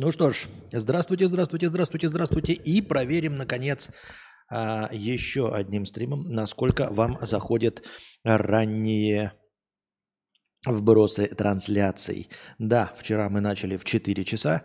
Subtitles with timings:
[0.00, 2.52] Ну что ж, здравствуйте, здравствуйте, здравствуйте, здравствуйте.
[2.52, 3.90] И проверим, наконец,
[4.50, 7.84] а, еще одним стримом, насколько вам заходят
[8.24, 9.34] ранние
[10.66, 12.28] вбросы трансляций.
[12.58, 14.64] Да, вчера мы начали в 4 часа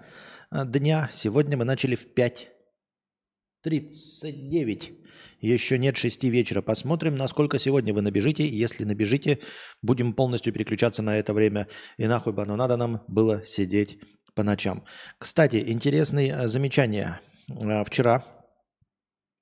[0.50, 4.94] а, дня, сегодня мы начали в 5.39.
[5.42, 6.64] Еще нет 6 вечера.
[6.64, 8.48] Посмотрим, насколько сегодня вы набежите.
[8.48, 9.38] Если набежите,
[9.84, 11.68] будем полностью переключаться на это время.
[11.98, 14.00] И нахуй бы оно надо нам было сидеть
[14.40, 14.86] по ночам.
[15.18, 17.20] Кстати, интересное э, замечание.
[17.50, 18.24] Э, вчера,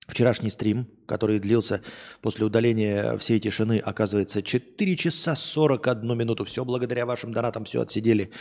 [0.08, 1.84] вчерашний стрим, который длился
[2.24, 6.46] после удаления всей тишины, оказывается, 4 часа 41 минуту.
[6.46, 8.32] Все благодаря вашим донатам, все отсидели.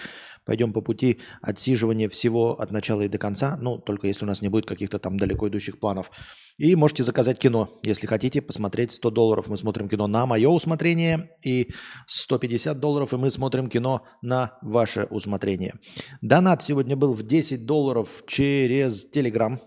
[0.47, 3.59] Пойдем по пути отсиживания всего от начала и до конца.
[3.61, 6.13] Ну, только если у нас не будет каких-то там далеко идущих планов.
[6.57, 9.49] И можете заказать кино, если хотите посмотреть 100 долларов.
[9.49, 11.31] Мы смотрим кино на мое усмотрение.
[11.45, 11.71] И
[12.07, 15.75] 150 долларов, и мы смотрим кино на ваше усмотрение.
[16.21, 19.59] Донат сегодня был в 10 долларов через Telegram.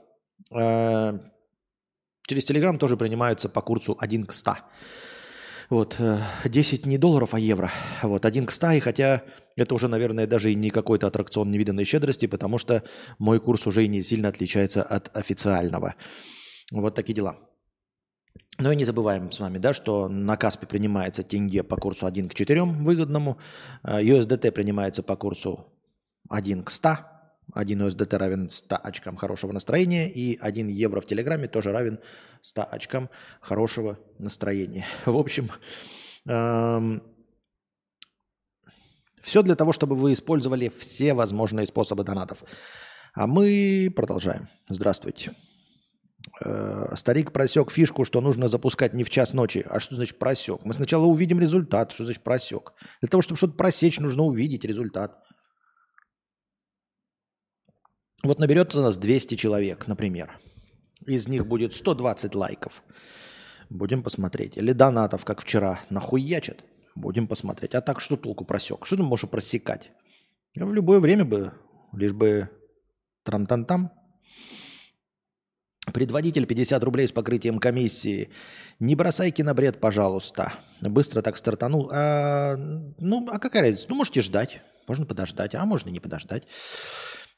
[0.56, 1.20] Э,
[2.25, 4.56] через Telegram тоже принимаются по курсу 1 к 100.
[5.70, 5.98] Вот,
[6.45, 7.72] 10 э, не долларов, а евро.
[8.02, 9.23] Вот, 1 к 100, и хотя
[9.56, 12.84] это уже, наверное, даже и не какой-то аттракцион невиданной щедрости, потому что
[13.20, 15.95] мой курс уже и не сильно отличается от официального.
[16.72, 17.38] Вот такие дела.
[18.58, 22.30] Но и не забываем с вами, да, что на Каспе принимается тенге по курсу 1
[22.30, 23.38] к 4 выгодному,
[23.84, 25.67] USDT э, принимается по курсу
[26.30, 26.97] 1 к 100,
[27.53, 32.00] 1 USDT равен 100 очкам хорошего настроения, и 1 евро в Телеграме тоже равен
[32.41, 33.09] 100 очкам
[33.41, 34.86] хорошего настроения.
[35.06, 35.50] В общем,
[36.28, 37.02] эм,
[39.22, 42.44] все для того, чтобы вы использовали все возможные способы донатов.
[43.14, 44.47] А мы продолжаем.
[44.69, 45.34] Здравствуйте.
[46.41, 49.66] Э, старик просек фишку, что нужно запускать не в час ночи.
[49.69, 50.63] А что значит просек?
[50.63, 51.91] Мы сначала увидим результат.
[51.91, 52.73] Что значит просек?
[53.02, 55.22] Для того, чтобы что-то просечь, нужно увидеть результат.
[58.23, 60.39] Вот наберется у нас 200 человек, например.
[61.06, 62.84] Из них будет 120 лайков.
[63.69, 64.57] Будем посмотреть.
[64.57, 66.63] Или донатов, как вчера, нахуячат.
[66.96, 67.75] Будем посмотреть.
[67.75, 68.85] А так что толку просек?
[68.85, 69.91] Что ты можешь просекать?
[70.56, 71.53] В любое время бы,
[71.94, 72.50] лишь бы
[73.24, 73.91] трам-там-там.
[75.94, 78.30] Предводитель 50 рублей с покрытием комиссии.
[78.80, 80.53] Не бросай кинобред, пожалуйста.
[80.81, 81.90] Быстро так стартанул.
[81.91, 83.88] А, ну, а какая разница?
[83.90, 84.62] Ну, можете ждать.
[84.88, 86.44] Можно подождать, а можно не подождать.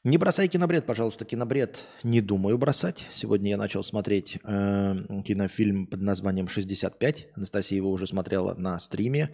[0.04, 1.24] Не бросай кинобред, пожалуйста.
[1.24, 3.06] Кинобред не думаю бросать.
[3.12, 7.26] Сегодня я начал смотреть э, кинофильм под названием «65».
[7.36, 9.30] Анастасия его уже смотрела на стриме.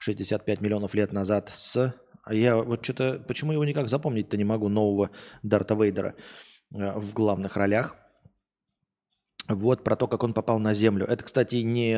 [0.00, 1.94] 65 миллионов лет назад с...
[2.30, 3.24] Я вот что-то...
[3.26, 5.12] Почему его никак запомнить-то не могу, нового
[5.42, 6.14] Дарта Вейдера
[6.74, 7.96] э, в главных ролях.
[9.48, 11.06] Вот про то, как он попал на Землю.
[11.06, 11.92] Это, кстати, не,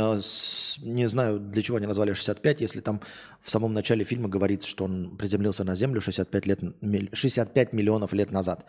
[0.84, 3.00] не знаю, для чего они назвали 65, если там
[3.41, 6.60] в самом начале фильма говорится, что он приземлился на Землю 65, лет,
[7.12, 8.66] 65 миллионов лет назад.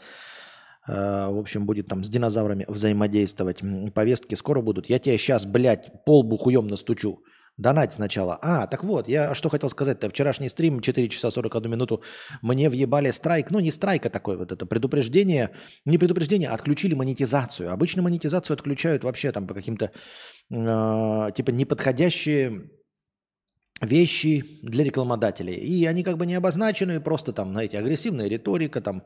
[0.87, 3.61] Э, в общем, будет там с динозаврами взаимодействовать.
[3.93, 4.89] Повестки скоро будут.
[4.89, 7.19] Я тебе сейчас, блядь, пол бухуем настучу.
[7.59, 8.39] Донать сначала.
[8.41, 10.09] А, так вот, я что хотел сказать-то.
[10.09, 12.01] Вчерашний стрим, 4 часа 41 минуту,
[12.41, 13.51] мне въебали страйк.
[13.51, 15.49] Ну, не страйк, а такое вот это предупреждение.
[15.83, 17.73] Не предупреждение, а отключили монетизацию.
[17.73, 19.91] Обычно монетизацию отключают вообще там по каким-то,
[20.49, 22.69] э, типа, неподходящие
[23.81, 25.55] вещи для рекламодателей.
[25.55, 29.03] И они как бы не обозначены, просто там, знаете, агрессивная риторика, там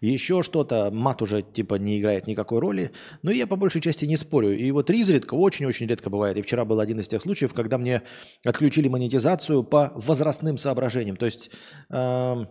[0.00, 0.90] еще что-то.
[0.92, 2.92] Мат уже типа не играет никакой роли.
[3.22, 4.56] Но я по большей части не спорю.
[4.56, 6.36] И вот изредка, очень-очень редко бывает.
[6.36, 8.02] И вчера был один из тех случаев, когда мне
[8.44, 11.16] отключили монетизацию по возрастным соображениям.
[11.16, 11.50] То есть
[11.90, 12.46] э,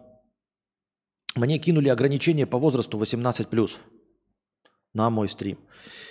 [1.35, 3.69] мне кинули ограничение по возрасту 18+
[4.93, 5.57] на мой стрим.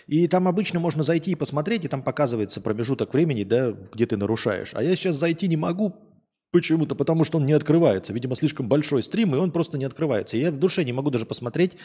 [0.06, 4.16] И там обычно можно зайти и посмотреть, и там показывается промежуток времени, да, где ты
[4.16, 4.70] нарушаешь.
[4.74, 5.94] А я сейчас зайти не могу
[6.50, 8.12] почему-то, потому что он не открывается.
[8.12, 10.36] Видимо, слишком большой стрим, и он просто не открывается.
[10.36, 11.76] И я в душе не могу даже посмотреть.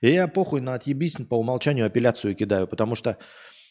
[0.00, 3.18] И я похуй на отъебись по умолчанию апелляцию кидаю, потому что,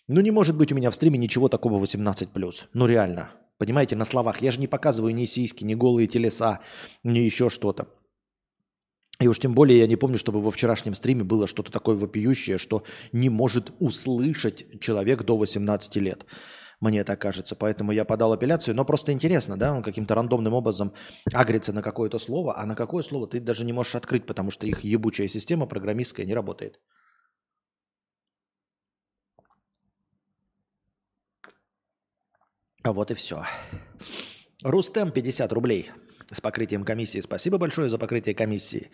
[0.08, 2.68] ну, не может быть у меня в стриме ничего такого 18+.
[2.74, 3.32] Ну, реально.
[3.58, 4.42] Понимаете, на словах.
[4.42, 6.60] Я же не показываю ни сиськи, ни голые телеса,
[7.04, 7.88] ни еще что-то.
[9.22, 12.58] И уж тем более я не помню, чтобы во вчерашнем стриме было что-то такое вопиющее,
[12.58, 16.26] что не может услышать человек до 18 лет.
[16.80, 17.56] Мне так кажется.
[17.56, 18.76] Поэтому я подал апелляцию.
[18.76, 20.94] Но просто интересно, да, он каким-то рандомным образом
[21.34, 24.66] агрится на какое-то слово, а на какое слово ты даже не можешь открыть, потому что
[24.66, 26.80] их ебучая система программистская не работает.
[32.84, 33.44] А вот и все.
[34.64, 35.92] Рустем 50 рублей
[36.32, 37.20] с покрытием комиссии.
[37.22, 38.90] Спасибо большое за покрытие комиссии.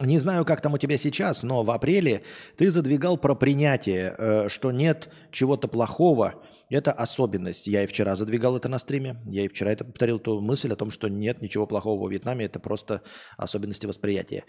[0.00, 2.22] Не знаю, как там у тебя сейчас, но в апреле
[2.56, 6.40] ты задвигал про принятие, э, что нет чего-то плохого
[6.70, 7.66] Это особенность.
[7.66, 9.16] Я и вчера задвигал это на стриме.
[9.24, 12.44] Я и вчера это повторил ту мысль о том, что нет ничего плохого во Вьетнаме.
[12.44, 13.02] Это просто
[13.38, 14.44] особенности восприятия.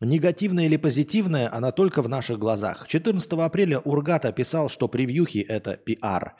[0.00, 2.88] Негативное или позитивное, она только в наших глазах.
[2.88, 6.34] 14 апреля Ургата писал, что превьюхи– это пиар.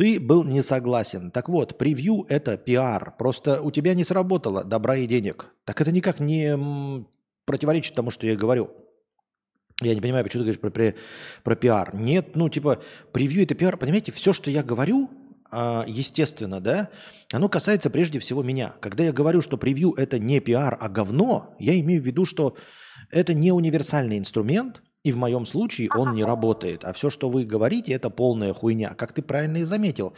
[0.00, 1.30] Ты был не согласен.
[1.30, 3.14] Так вот, превью– это пиар.
[3.18, 5.50] Просто у тебя не сработало добра и денег.
[5.66, 7.04] Так это никак не
[7.44, 8.70] противоречит тому, что я говорю.
[9.82, 10.94] Я не понимаю, почему ты говоришь про, про,
[11.44, 11.94] про пиар.
[11.94, 12.80] Нет, ну, типа,
[13.12, 13.76] превью это пиар.
[13.76, 15.10] Понимаете, все, что я говорю,
[15.50, 16.88] а, естественно, да,
[17.30, 18.76] оно касается прежде всего меня.
[18.80, 22.56] Когда я говорю, что превью это не пиар, а говно, я имею в виду, что
[23.10, 26.84] это не универсальный инструмент, и в моем случае он не работает.
[26.84, 28.94] А все, что вы говорите, это полная хуйня.
[28.94, 30.12] Как ты правильно и заметил.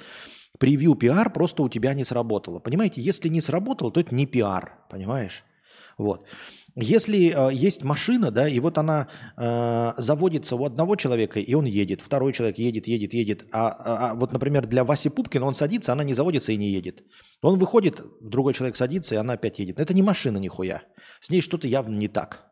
[0.58, 2.58] Превью пиар просто у тебя не сработало.
[2.58, 4.73] Понимаете, если не сработало, то это не пиар.
[4.90, 5.44] Понимаешь?
[5.99, 6.26] Вот.
[6.75, 11.67] Если э, есть машина, да, и вот она э, заводится у одного человека, и он
[11.67, 15.55] едет, второй человек едет, едет, едет, а, а, а вот, например, для Васи Пупкина он
[15.55, 17.05] садится, она не заводится и не едет.
[17.43, 19.81] Он выходит, другой человек садится, и она опять едет.
[19.81, 20.82] Это не машина нихуя.
[21.20, 22.51] С ней что-то явно не так.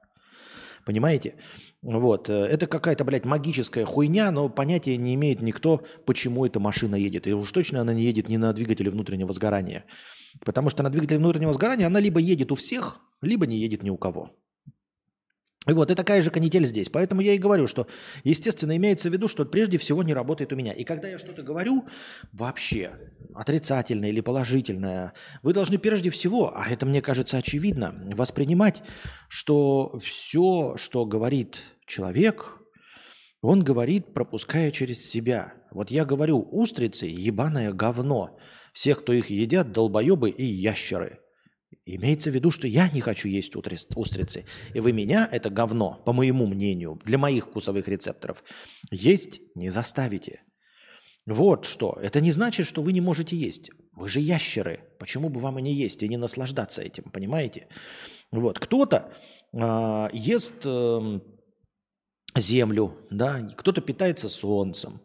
[0.86, 1.34] Понимаете?
[1.82, 2.28] Вот.
[2.28, 7.26] Э, это какая-то, блядь, магическая хуйня, но понятия не имеет никто, почему эта машина едет.
[7.26, 9.84] И уж точно она не едет не на двигателе внутреннего сгорания.
[10.44, 13.90] Потому что на двигателе внутреннего сгорания она либо едет у всех, либо не едет ни
[13.90, 14.30] у кого.
[15.70, 16.88] И вот, и такая же канитель здесь.
[16.88, 17.86] Поэтому я и говорю, что,
[18.24, 20.72] естественно, имеется в виду, что прежде всего не работает у меня.
[20.72, 21.86] И когда я что-то говорю,
[22.32, 22.90] вообще,
[23.34, 25.12] отрицательное или положительное,
[25.42, 28.82] вы должны прежде всего, а это мне кажется очевидно, воспринимать,
[29.28, 32.58] что все, что говорит человек,
[33.40, 35.54] он говорит, пропуская через себя.
[35.70, 38.38] Вот я говорю, устрицы– ебаное говно.
[38.72, 41.20] Всех, кто их едят, долбоебы и ящеры.
[41.86, 44.44] Имеется в виду, что я не хочу есть устрицы.
[44.74, 48.44] И вы меня, это говно, по моему мнению, для моих вкусовых рецепторов,
[48.90, 50.42] есть не заставите.
[51.26, 51.98] Вот что.
[52.00, 53.70] Это не значит, что вы не можете есть.
[53.92, 54.80] Вы же ящеры.
[54.98, 57.68] Почему бы вам и не есть, и не наслаждаться этим, понимаете?
[58.30, 58.58] Вот.
[58.58, 59.12] Кто-то
[59.52, 61.20] э, ест э,
[62.36, 65.00] землю, да, кто-то питается солнцем.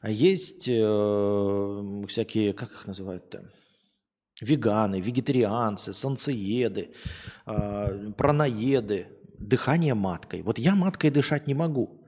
[0.00, 3.52] А есть э, всякие, как их называют-то?
[4.40, 6.90] Веганы, вегетарианцы, солнцееды,
[7.46, 9.06] э, праноеды,
[9.38, 10.42] дыхание маткой.
[10.42, 12.00] Вот я маткой дышать не могу.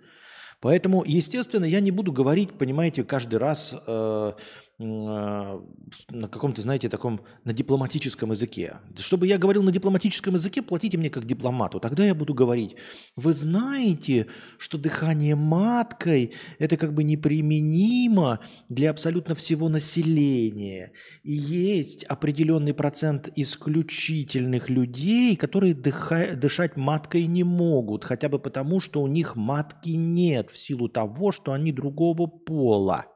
[0.61, 4.33] Поэтому, естественно, я не буду говорить, понимаете, каждый раз э,
[4.79, 8.79] на каком-то, знаете, таком, на дипломатическом языке.
[8.99, 11.79] Чтобы я говорил на дипломатическом языке, платите мне как дипломату.
[11.79, 12.77] Тогда я буду говорить,
[13.17, 14.27] вы знаете,
[14.59, 20.93] что дыхание маткой– это как бы неприменимо для абсолютно всего населения.
[21.23, 28.81] И есть определенный процент исключительных людей, которые дыха- дышать маткой не могут, хотя бы потому,
[28.81, 33.12] что у них матки нет в силу того, что они другого пола.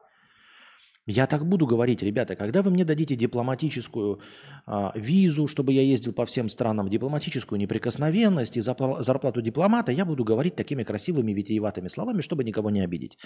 [1.07, 4.19] Я так буду говорить, ребята, когда вы мне дадите дипломатическую
[4.67, 10.25] э, визу, чтобы я ездил по всем странам, дипломатическую неприкосновенность и зарплату дипломата, я буду
[10.25, 13.17] говорить такими красивыми витиеватыми словами, чтобы никого не обидеть.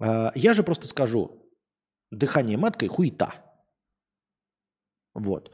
[0.00, 1.48] Э, я же просто скажу,
[2.10, 3.34] дыхание маткой хуета.
[5.14, 5.52] Вот.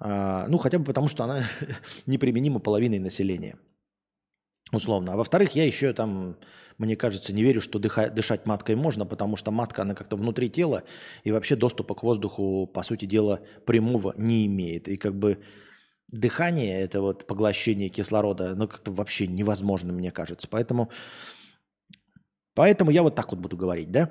[0.00, 1.44] Э, ну, хотя бы потому, что она
[2.06, 3.56] неприменима половиной населения.
[4.72, 5.12] Условно.
[5.12, 6.36] А во-вторых, я еще там
[6.80, 10.48] мне кажется, не верю, что дыха, дышать маткой можно, потому что матка, она как-то внутри
[10.48, 10.82] тела,
[11.24, 14.88] и вообще доступа к воздуху, по сути дела, прямого не имеет.
[14.88, 15.42] И как бы
[16.10, 20.48] дыхание, это вот поглощение кислорода, ну как-то вообще невозможно, мне кажется.
[20.50, 20.90] Поэтому,
[22.54, 24.10] поэтому я вот так вот буду говорить, да.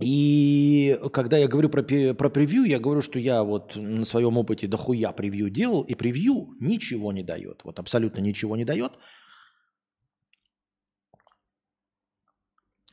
[0.00, 4.66] И когда я говорю про, про превью, я говорю, что я вот на своем опыте
[4.66, 7.60] дохуя превью делал, и превью ничего не дает.
[7.64, 8.92] Вот абсолютно ничего не дает.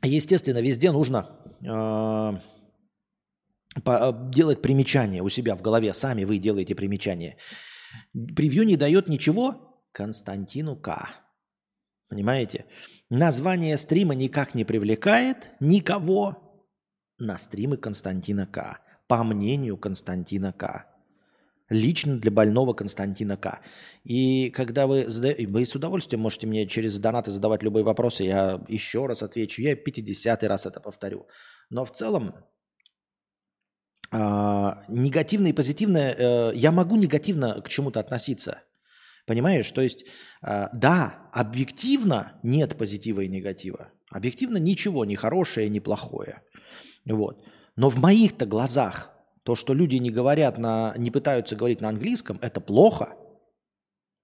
[0.04, 1.30] Естественно, везде нужно
[1.64, 2.32] э,
[4.32, 5.94] делать примечания у себя в голове.
[5.94, 7.38] Сами вы делаете примечания.
[8.36, 11.10] Превью не дает ничего Константину К.
[12.10, 12.66] Понимаете?
[13.10, 16.47] Название стрима никак не привлекает никого
[17.20, 18.80] на стримы Константина К.
[19.08, 20.86] По мнению Константина К
[21.70, 23.62] лично для больного Константина К.
[24.04, 28.62] И когда вы, задаете, вы с удовольствием можете мне через донаты задавать любые вопросы, я
[28.68, 31.28] еще раз отвечу, я 50 раз это повторю.
[31.70, 32.36] Но в целом
[34.12, 38.64] э, негативное и позитивное, э, я могу негативно к чему-то относиться.
[39.26, 39.70] Понимаешь?
[39.72, 40.06] То есть,
[40.42, 43.92] э, да, объективно нет позитива и негатива.
[44.10, 46.42] Объективно ничего, ни хорошее, ни плохое.
[47.14, 47.44] Вот.
[47.76, 49.12] Но в моих-то глазах
[49.44, 53.16] то, что люди не говорят на, не пытаются говорить на английском, это плохо.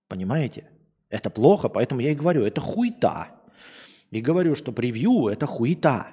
[0.10, 0.70] Понимаете?
[1.10, 3.30] Это плохо, поэтому я и говорю, это хуйта.
[4.12, 6.08] И говорю, что превью– это хуйта.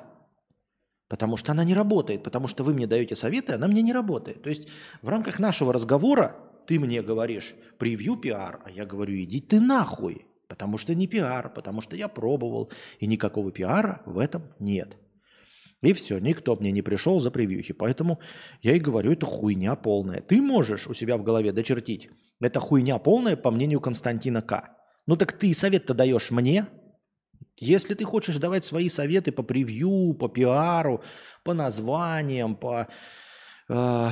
[1.08, 4.42] Потому что она не работает, потому что вы мне даете советы, она мне не работает.
[4.42, 4.68] То есть
[5.02, 6.36] в рамках нашего разговора
[6.66, 11.52] ты мне говоришь превью пиар, а я говорю, иди ты нахуй, потому что не пиар,
[11.52, 14.96] потому что я пробовал, и никакого пиара в этом нет.
[15.82, 17.72] И все, никто мне не пришел за превьюхи.
[17.72, 18.20] Поэтому
[18.60, 20.20] я и говорю, это хуйня полная.
[20.20, 22.10] Ты можешь у себя в голове дочертить.
[22.40, 24.76] Это хуйня полная, по мнению Константина К.
[25.06, 26.66] Ну так ты совет-то даешь мне,
[27.56, 31.02] если ты хочешь давать свои советы по превью, по пиару,
[31.44, 32.88] по названиям, по
[33.68, 34.08] э,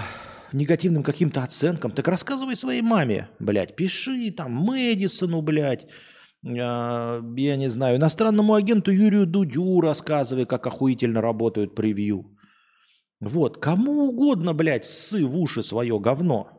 [0.53, 5.87] негативным каким-то оценкам, так рассказывай своей маме, блядь, пиши там Мэдисону, блядь,
[6.55, 12.37] я не знаю, иностранному агенту Юрию Дудю рассказывай, как охуительно работают превью.
[13.21, 16.51] Вот, кому угодно, блядь, ссы в уши свое говно.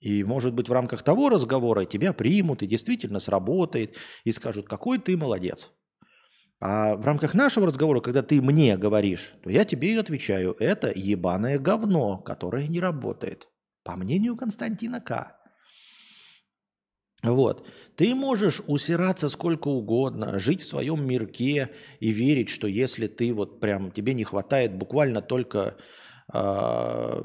[0.00, 4.98] И, может быть, в рамках того разговора тебя примут и действительно сработает, и скажут, какой
[4.98, 5.70] ты молодец.
[6.60, 10.92] А в рамках нашего разговора, когда ты мне говоришь, то я тебе и отвечаю, это
[10.94, 13.48] ебаное говно, которое не работает.
[13.82, 15.39] По мнению Константина К.
[17.22, 17.66] Вот.
[17.96, 23.60] Ты можешь усираться сколько угодно, жить в своем мирке и верить, что если ты вот
[23.60, 25.76] прям, тебе не хватает буквально только
[26.32, 27.22] э,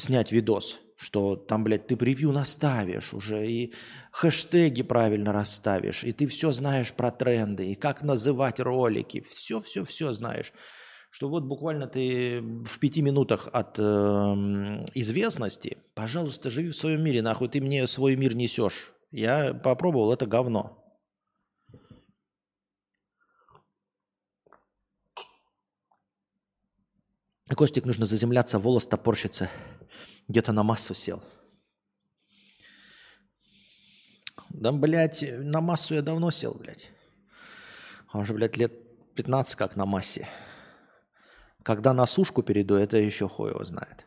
[0.00, 3.72] снять видос– что там, блядь, ты превью наставишь уже, и
[4.12, 10.52] хэштеги правильно расставишь, и ты все знаешь про тренды, и как называть ролики, все-все-все знаешь.
[11.12, 13.82] Что вот буквально ты в пяти минутах от э,
[14.94, 18.92] известности, пожалуйста, живи в своем мире, нахуй ты мне свой мир несешь.
[19.10, 20.76] Я попробовал, это говно.
[27.56, 29.50] Костик, нужно заземляться, волос топорщится.
[30.28, 31.22] Где-то на массу сел.
[34.50, 36.90] Да, блядь, на массу я давно сел, блядь.
[38.08, 38.72] А уже, блядь, лет
[39.14, 40.28] 15 как на массе.
[41.64, 44.06] Когда на сушку перейду, это еще хуй его знает.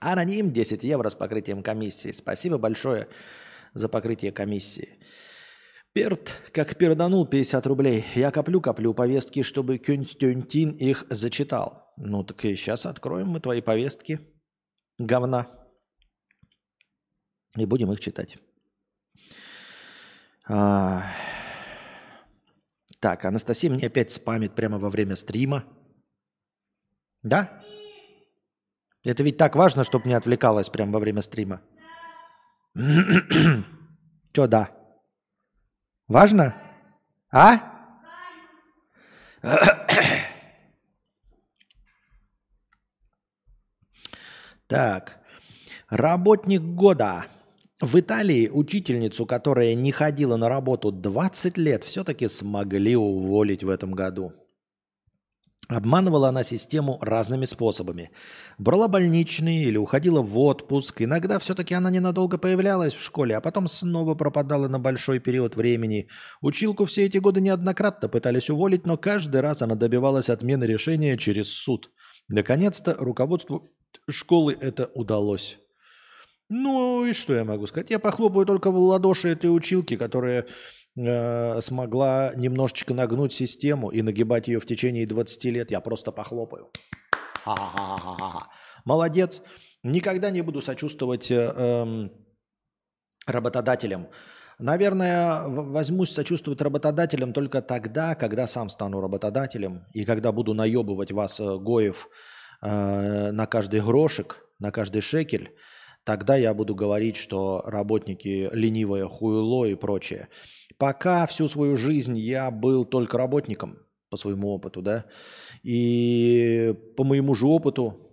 [0.00, 2.12] Аноним 10 евро с покрытием комиссии.
[2.12, 3.08] Спасибо большое
[3.74, 4.98] за покрытие комиссии.
[5.92, 8.04] Перт, как перданул 50 рублей.
[8.14, 11.92] Я коплю-коплю повестки, чтобы Кюнстюнтин их зачитал.
[11.96, 14.20] Ну так и сейчас откроем мы твои повестки
[14.98, 15.48] говна.
[17.56, 18.38] И будем их читать.
[20.48, 21.04] А...
[22.98, 25.64] Так, Анастасия мне опять спамит прямо во время стрима.
[27.22, 27.62] Да?
[29.04, 31.60] Это ведь так важно, чтобы не отвлекалась прямо во время стрима.
[34.32, 34.70] Че, да?
[36.08, 36.54] Важно?
[37.30, 37.58] А?
[44.66, 45.20] Так.
[45.90, 47.26] Работник года.
[47.80, 53.92] В Италии учительницу, которая не ходила на работу 20 лет, все-таки смогли уволить в этом
[53.92, 54.32] году.
[55.68, 58.10] Обманывала она систему разными способами.
[58.58, 61.00] Брала больничные или уходила в отпуск.
[61.00, 66.08] Иногда все-таки она ненадолго появлялась в школе, а потом снова пропадала на большой период времени.
[66.42, 71.48] Училку все эти годы неоднократно пытались уволить, но каждый раз она добивалась отмены решения через
[71.48, 71.90] суд.
[72.28, 73.72] Наконец-то руководству
[74.10, 75.58] школы это удалось.
[76.50, 77.90] Ну и что я могу сказать?
[77.90, 80.46] Я похлопаю только в ладоши этой училки, которая
[80.96, 85.70] э, смогла немножечко нагнуть систему и нагибать ее в течение 20 лет.
[85.70, 86.70] Я просто похлопаю.
[88.84, 89.42] Молодец.
[89.82, 92.08] Никогда не буду сочувствовать э, э,
[93.26, 94.08] работодателям.
[94.58, 101.40] Наверное, возьмусь сочувствовать работодателям только тогда, когда сам стану работодателем и когда буду наебывать вас,
[101.40, 102.08] э, Гоев,
[102.64, 105.54] Э, на каждый грошек, на каждый шекель,
[106.02, 110.28] тогда я буду говорить, что работники ленивое хуйло и прочее.
[110.78, 113.78] Пока всю свою жизнь я был только работником
[114.10, 115.06] по своему опыту, да,
[115.62, 118.04] и по моему же опыту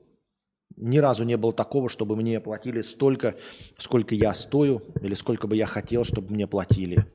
[0.77, 3.36] ни разу не было такого, чтобы мне платили столько,
[3.77, 7.06] сколько я стою, или сколько бы я хотел, чтобы мне платили.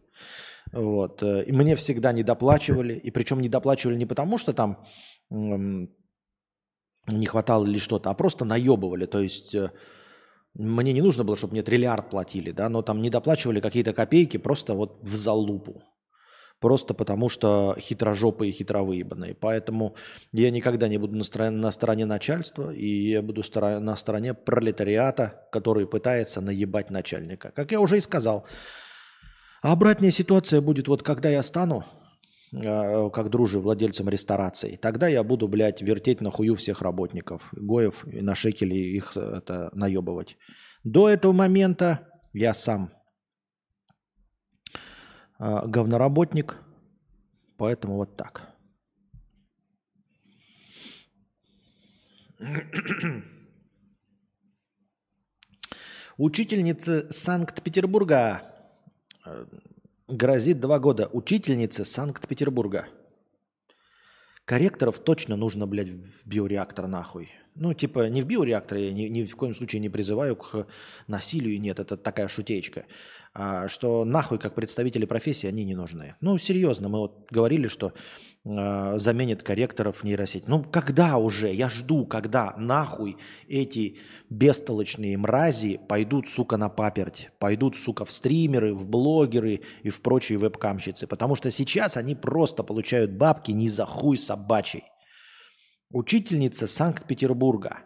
[0.72, 1.22] Вот.
[1.22, 4.84] И мне всегда недоплачивали, и причем недоплачивали не потому, что там
[5.30, 9.06] не хватало или что-то, а просто наебывали.
[9.06, 9.70] То есть э,
[10.58, 14.36] мне не нужно было, чтобы мне триллиард платили, да, но там не доплачивали какие-то копейки
[14.36, 15.82] просто вот в залупу.
[16.58, 19.34] Просто потому что хитрожопые и хитровыебанные.
[19.34, 19.94] Поэтому
[20.32, 25.46] я никогда не буду на стороне, на стороне начальства, и я буду на стороне пролетариата,
[25.52, 27.50] который пытается наебать начальника.
[27.50, 28.46] Как я уже и сказал.
[29.60, 31.84] Обратная ситуация будет вот когда я стану
[32.52, 38.20] как дружи владельцам ресторации, тогда я буду, блядь, вертеть на хую всех работников, гоев и
[38.20, 40.36] на шекели их э, это наебывать.
[40.84, 42.92] До этого момента я сам
[45.38, 46.58] э, говноработник,
[47.56, 48.52] поэтому вот так.
[56.16, 58.42] Учительница Санкт-Петербурга
[60.08, 61.08] грозит два года.
[61.12, 62.86] Учительница Санкт-Петербурга.
[64.44, 67.30] Корректоров точно нужно, блядь, в биореактор нахуй.
[67.56, 70.66] Ну, типа, не в биореакторе, я ни, ни в коем случае не призываю к
[71.08, 72.84] насилию, нет, это такая шутечка.
[73.34, 76.14] А, что нахуй, как представители профессии, они не нужны.
[76.20, 77.92] Ну, серьезно, мы вот говорили, что
[78.48, 80.46] а, заменит корректоров нейросеть.
[80.46, 81.52] Ну, когда уже?
[81.52, 83.16] Я жду, когда нахуй
[83.48, 83.98] эти
[84.30, 90.38] бестолочные мрази пойдут, сука, на паперть, пойдут, сука, в стримеры, в блогеры и в прочие
[90.38, 91.08] вебкамщицы.
[91.08, 94.84] Потому что сейчас они просто получают бабки не за хуй собачий.
[95.90, 97.78] Учительница Санкт-Петербурга.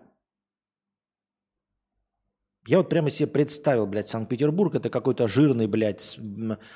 [2.67, 6.19] Я вот прямо себе представил, блядь, Санкт-Петербург, это какой-то жирный, блядь,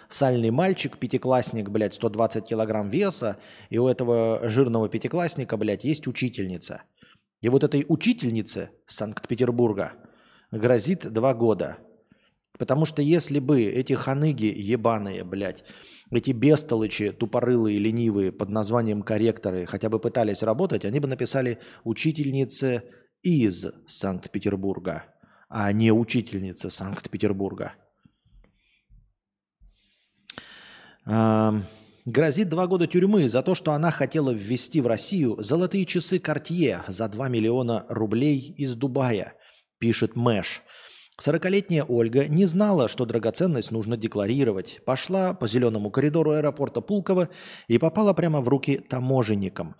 [0.08, 3.36] сальный мальчик, пятиклассник, блядь, 120 килограмм веса,
[3.68, 6.82] и у этого жирного пятиклассника, блядь, есть учительница.
[7.42, 9.92] И вот этой учительнице Санкт-Петербурга
[10.50, 11.76] грозит два года.
[12.58, 15.64] Потому что если бы эти ханыги ебаные, блядь,
[16.10, 22.84] эти бестолычи, тупорылые, ленивые под названием корректоры хотя бы пытались работать, они бы написали «учительница
[23.22, 25.04] из Санкт-Петербурга»,
[25.54, 27.74] а не «учительница Санкт-Петербурга».
[31.06, 36.82] Грозит два года тюрьмы за то, что она хотела ввести в Россию золотые часы Cartier
[36.88, 39.34] за 2 миллиона рублей из Дубая,
[39.78, 40.62] пишет Мэш–
[41.16, 44.80] Сорокалетняя Ольга не знала, что драгоценность нужно декларировать.
[44.84, 47.28] Пошла по зеленому коридору аэропорта Пулково
[47.68, 49.76] и попала прямо в руки таможенникам.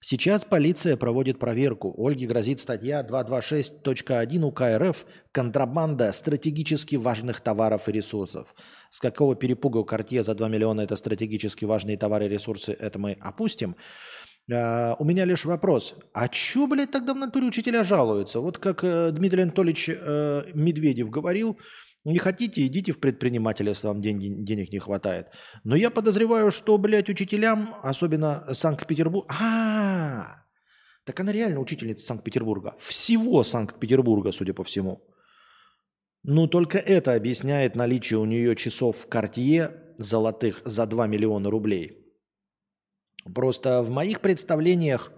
[0.00, 1.94] Сейчас полиция проводит проверку.
[1.96, 8.54] Ольге грозит статья 226.1 УК РФ «Контрабанда стратегически важных товаров и ресурсов».
[8.90, 12.98] С какого перепуга у Кортье за 2 миллиона это стратегически важные товары и ресурсы, это
[12.98, 13.74] мы опустим.
[14.48, 15.96] Uh, у меня лишь вопрос.
[16.12, 18.38] А чё, блядь, тогда в натуре учителя жалуются?
[18.38, 21.58] Вот как uh, Дмитрий Анатольевич uh, Медведев говорил,
[22.12, 25.28] не хотите, идите в предпринимателя, если вам день, денег не хватает.
[25.64, 29.26] Но я подозреваю, что, блядь, учителям, особенно Санкт-Петербург...
[29.28, 30.44] А,
[31.04, 32.74] так она реально учительница Санкт-Петербурга.
[32.78, 35.02] Всего Санкт-Петербурга, судя по всему.
[36.22, 42.02] Ну, только это объясняет наличие у нее часов в Cartier золотых за 2 миллиона рублей–
[43.34, 45.12] Просто в моих представлениях,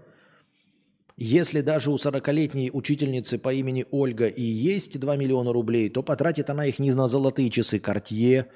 [1.21, 6.49] если даже у 40-летней учительницы по имени Ольга и есть 2 миллиона рублей, то потратит
[6.49, 8.47] она их не на золотые часы Cartier,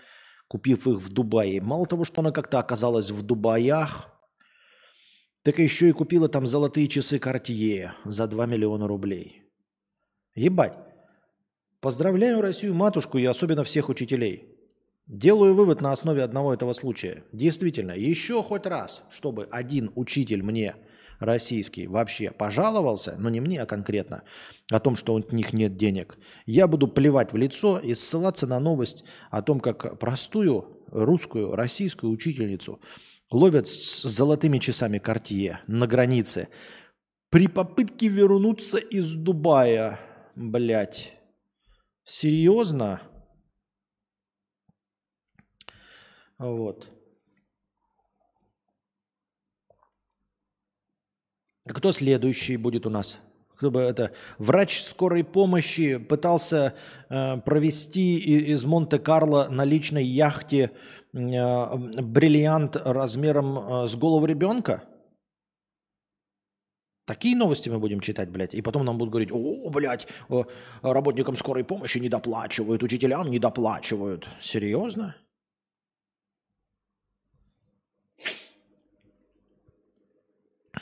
[0.46, 1.60] купив их в Дубае.
[1.60, 4.16] Мало того, что она как-то оказалась в Дубаях,
[5.42, 9.42] так еще и купила там золотые часы Cartier за 2 миллиона рублей.
[10.36, 10.78] Ебать.
[11.80, 14.56] Поздравляю Россию, матушку и особенно всех учителей.
[15.08, 17.24] Делаю вывод на основе одного этого случая.
[17.32, 20.76] Действительно, еще хоть раз, чтобы один учитель мне
[21.24, 24.22] российский вообще пожаловался, но не мне, а конкретно,
[24.70, 28.60] о том, что у них нет денег, я буду плевать в лицо и ссылаться на
[28.60, 32.80] новость о том, как простую русскую, российскую учительницу
[33.30, 36.48] ловят с золотыми часами Картье на границе
[37.30, 39.98] при попытке вернуться из Дубая.
[40.36, 41.14] Блять.
[42.04, 43.00] Серьезно?
[46.38, 46.88] Вот.
[51.68, 53.20] Кто следующий будет у нас?
[53.56, 54.10] Кто бы это?
[54.38, 56.74] Врач скорой помощи пытался
[57.08, 60.72] э, провести из Монте-Карло на личной яхте
[61.12, 64.82] э, бриллиант размером э, с голову ребенка?
[67.06, 68.54] Такие новости мы будем читать, блядь.
[68.54, 70.08] И потом нам будут говорить, о, блядь,
[70.82, 74.26] работникам скорой помощи не доплачивают, учителям не доплачивают.
[74.40, 75.16] Серьезно?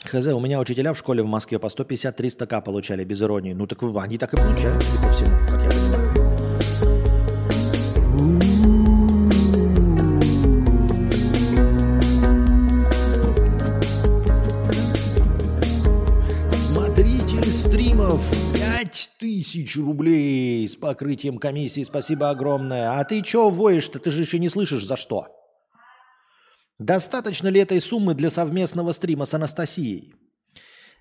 [0.04, 3.52] Хз, у меня учителя в школе в Москве по 150-300 к получали, без иронии.
[3.52, 6.00] Ну так они так и получают, судя по всему, как я понимаю.
[16.72, 18.20] Смотритель стримов
[18.54, 21.84] 5000 рублей с покрытием комиссии.
[21.84, 22.98] Спасибо огромное.
[22.98, 23.98] А ты чё воешь-то?
[23.98, 25.39] Ты же еще не слышишь за что?
[26.80, 30.14] Достаточно ли этой суммы для совместного стрима с Анастасией?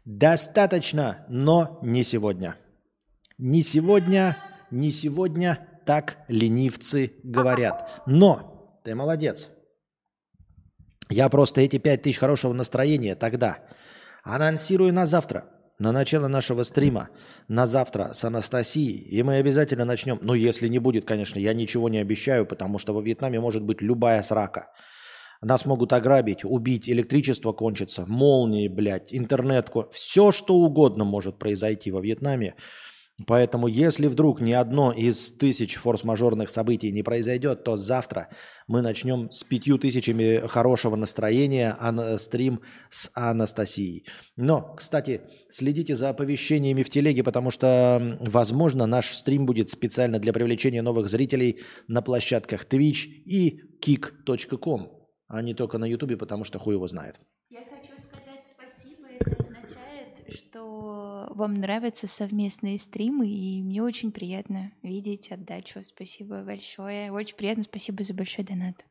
[0.04, 2.58] Достаточно, но не сегодня.
[3.38, 4.38] Не сегодня,
[4.72, 8.04] не сегодня так ленивцы говорят.
[8.06, 9.48] Но ты молодец.
[11.10, 13.60] Я просто эти пять тысяч хорошего настроения тогда
[14.24, 15.46] анонсирую на завтра,
[15.80, 17.08] на начало нашего стрима,
[17.48, 20.20] на завтра с Анастасией, и мы обязательно начнем.
[20.22, 23.82] Ну, если не будет, конечно, я ничего не обещаю, потому что во Вьетнаме может быть
[23.82, 24.68] любая срака.
[25.42, 29.72] Нас могут ограбить, убить, электричество кончится, молнии, блядь, интернет.
[29.92, 32.56] Все, что угодно может произойти во Вьетнаме.
[33.28, 38.30] Поэтому, если вдруг ни одно из тысяч форс-мажорных событий не произойдет, то завтра
[38.68, 44.06] мы начнем с пятью тысячами хорошего настроения ан- стрим с Анастасией.
[44.38, 50.32] Но, кстати, следите за оповещениями в телеге, потому что, возможно, наш стрим будет специально для
[50.32, 54.99] привлечения новых зрителей на площадках Twitch и kick.com,
[55.30, 57.20] а не только на YouTube, потому что хуй его знает.
[57.50, 59.08] Я хочу сказать спасибо.
[59.20, 65.84] Это означает, что вам нравятся совместные стримы, и мне очень приятно видеть отдачу.
[65.84, 67.12] Спасибо большое.
[67.12, 67.64] Очень приятно.
[67.64, 68.84] Спасибо за большой донат.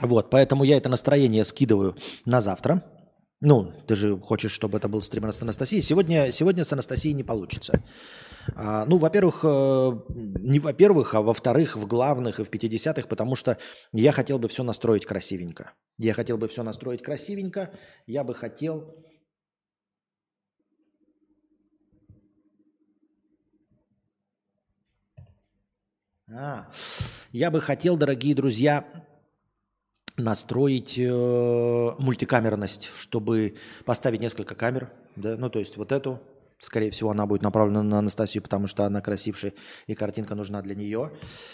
[0.00, 2.84] Вот, поэтому я это настроение скидываю на завтра.
[3.40, 5.82] Ну, ты же хочешь, чтобы это был стрим с Анастасией.
[5.82, 7.82] Сегодня, сегодня с Анастасией не получится.
[8.54, 13.58] А, ну, во-первых, э, не во-первых, а во-вторых, в главных и в 50-х, потому что
[13.92, 15.72] я хотел бы все настроить красивенько.
[15.98, 17.72] Я хотел бы все настроить красивенько.
[18.06, 18.94] Я бы хотел...
[26.30, 26.70] А,
[27.32, 28.86] я бы хотел, дорогие друзья,
[30.18, 36.20] настроить э, мультикамерность, чтобы поставить несколько камер, да, ну то есть вот эту,
[36.58, 39.52] скорее всего, она будет направлена на Анастасию, потому что она красившая
[39.86, 41.12] и картинка нужна для нее.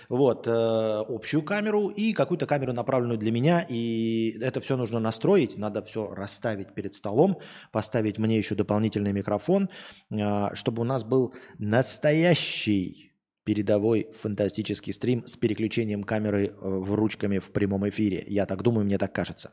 [0.08, 5.56] Вот э, общую камеру и какую-то камеру направленную для меня, и это все нужно настроить,
[5.56, 7.38] надо все расставить перед столом,
[7.72, 9.68] поставить мне еще дополнительный микрофон,
[10.10, 13.12] э, чтобы у нас был настоящий
[13.44, 18.24] передовой фантастический стрим с переключением камеры э, в ручками в прямом эфире.
[18.26, 19.52] Я так думаю, мне так кажется.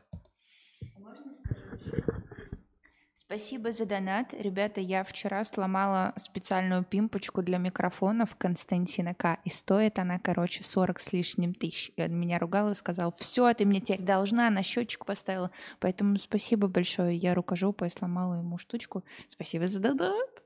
[3.24, 4.34] Спасибо за донат.
[4.34, 9.38] Ребята, я вчера сломала специальную пимпочку для микрофонов Константина К.
[9.44, 11.92] И стоит она, короче, 40 с лишним тысяч.
[11.96, 15.52] И он меня ругал и сказал, все, ты мне теперь должна, на счетчик поставила.
[15.78, 17.16] Поэтому спасибо большое.
[17.16, 19.04] Я рукожопая сломала ему штучку.
[19.28, 20.42] Спасибо за донат.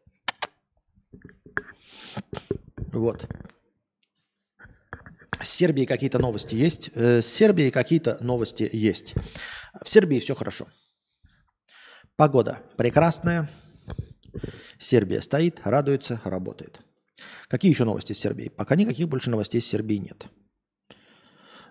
[2.92, 3.26] Вот.
[5.40, 6.90] С Сербией какие-то новости есть?
[6.94, 9.14] Э, С Сербией какие-то новости есть.
[9.82, 10.66] В Сербии все хорошо.
[12.16, 13.50] Погода прекрасная.
[14.78, 16.80] Сербия стоит, радуется, работает.
[17.48, 18.50] Какие еще новости с Сербией?
[18.50, 20.26] Пока никаких больше новостей с Сербией нет.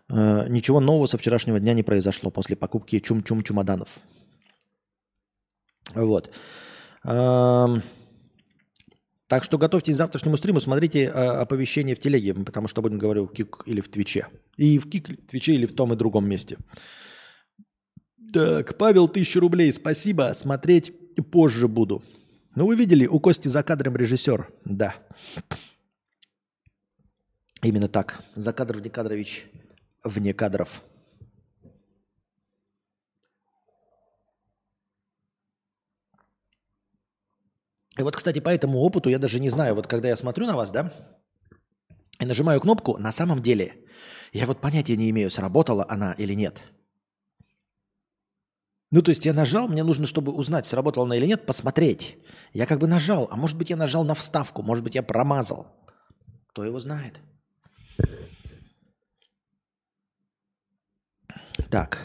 [0.09, 3.99] Э, Ничего нового со вчерашнего дня не произошло после покупки чум-чум чумоданов.
[5.93, 6.31] Вот.
[7.03, 7.81] Эм,
[9.27, 13.29] Так что готовьтесь к завтрашнему стриму, смотрите э, оповещения в телеге, потому что будем говорить
[13.29, 14.27] в Кик или в Твиче.
[14.57, 16.57] И в Кик, Твиче или в том и другом месте.
[18.33, 20.33] Так, Павел, тысячу рублей, спасибо.
[20.33, 20.93] Смотреть
[21.31, 22.03] позже буду.
[22.55, 24.49] Ну, вы видели, у Кости за кадром режиссер.
[24.65, 24.95] Да.
[27.61, 28.21] Именно так.
[28.35, 29.47] За кадров Декадрович
[30.03, 30.83] вне кадров.
[37.97, 40.55] И вот, кстати, по этому опыту я даже не знаю, вот когда я смотрю на
[40.55, 40.93] вас, да,
[42.19, 43.85] и нажимаю кнопку, на самом деле
[44.33, 46.61] я вот понятия не имею, сработала она или нет.
[48.95, 52.17] Ну, то есть я нажал, мне нужно, чтобы узнать, сработала она или нет, посмотреть.
[52.53, 55.67] Я как бы нажал, а может быть я нажал на вставку, может быть я промазал.
[56.47, 57.19] Кто его знает?
[61.69, 61.99] Так.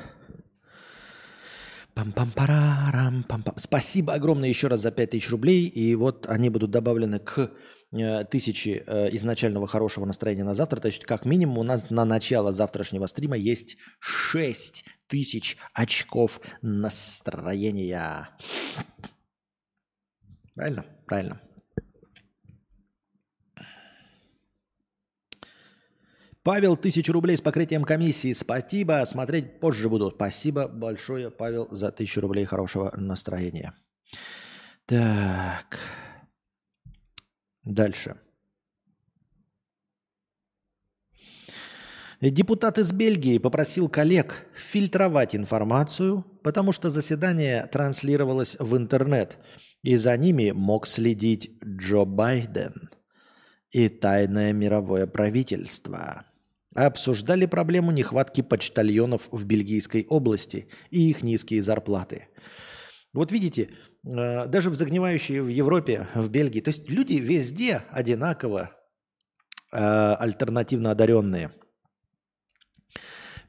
[1.95, 3.55] Пам-пам-парарам, пам-пам.
[3.57, 5.67] Спасибо огромное еще раз за 5000 рублей.
[5.69, 7.53] И вот они будут добавлены к
[7.93, 10.81] э, тысяче э, изначального хорошего настроения на завтра.
[10.81, 18.29] То есть как минимум у нас на начало завтрашнего стрима есть 6 тысяч очков настроения.
[20.55, 20.85] Правильно?
[21.07, 21.41] Правильно.
[26.43, 28.33] Павел, тысячу рублей с покрытием комиссии.
[28.33, 29.05] Спасибо.
[29.05, 30.11] Смотреть позже буду.
[30.11, 33.75] Спасибо большое, Павел, за тысячу рублей хорошего настроения.
[34.87, 35.79] Так.
[37.65, 38.17] Дальше.
[42.21, 49.39] Депутат из Бельгии попросил коллег фильтровать информацию, потому что заседание транслировалось в интернет,
[49.83, 52.91] и за ними мог следить Джо Байден
[53.71, 56.27] и тайное мировое правительство.
[56.75, 62.29] Обсуждали проблему нехватки почтальонов в Бельгийской области и их низкие зарплаты.
[63.13, 63.71] Вот видите,
[64.03, 68.71] даже в загнивающей в Европе, в Бельгии, то есть люди везде одинаково
[69.73, 71.53] э, альтернативно одаренные.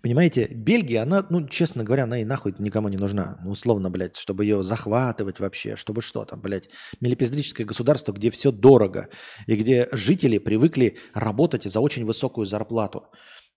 [0.02, 3.40] Понимаете, Бельгия, она, ну, честно говоря, она и нахуй никому не нужна.
[3.44, 6.70] Ну, условно, блядь, чтобы ее захватывать вообще, чтобы что там, блядь.
[7.02, 9.10] Мелепиздрическое государство, где все дорого,
[9.46, 13.12] и где жители привыкли работать за очень высокую зарплату.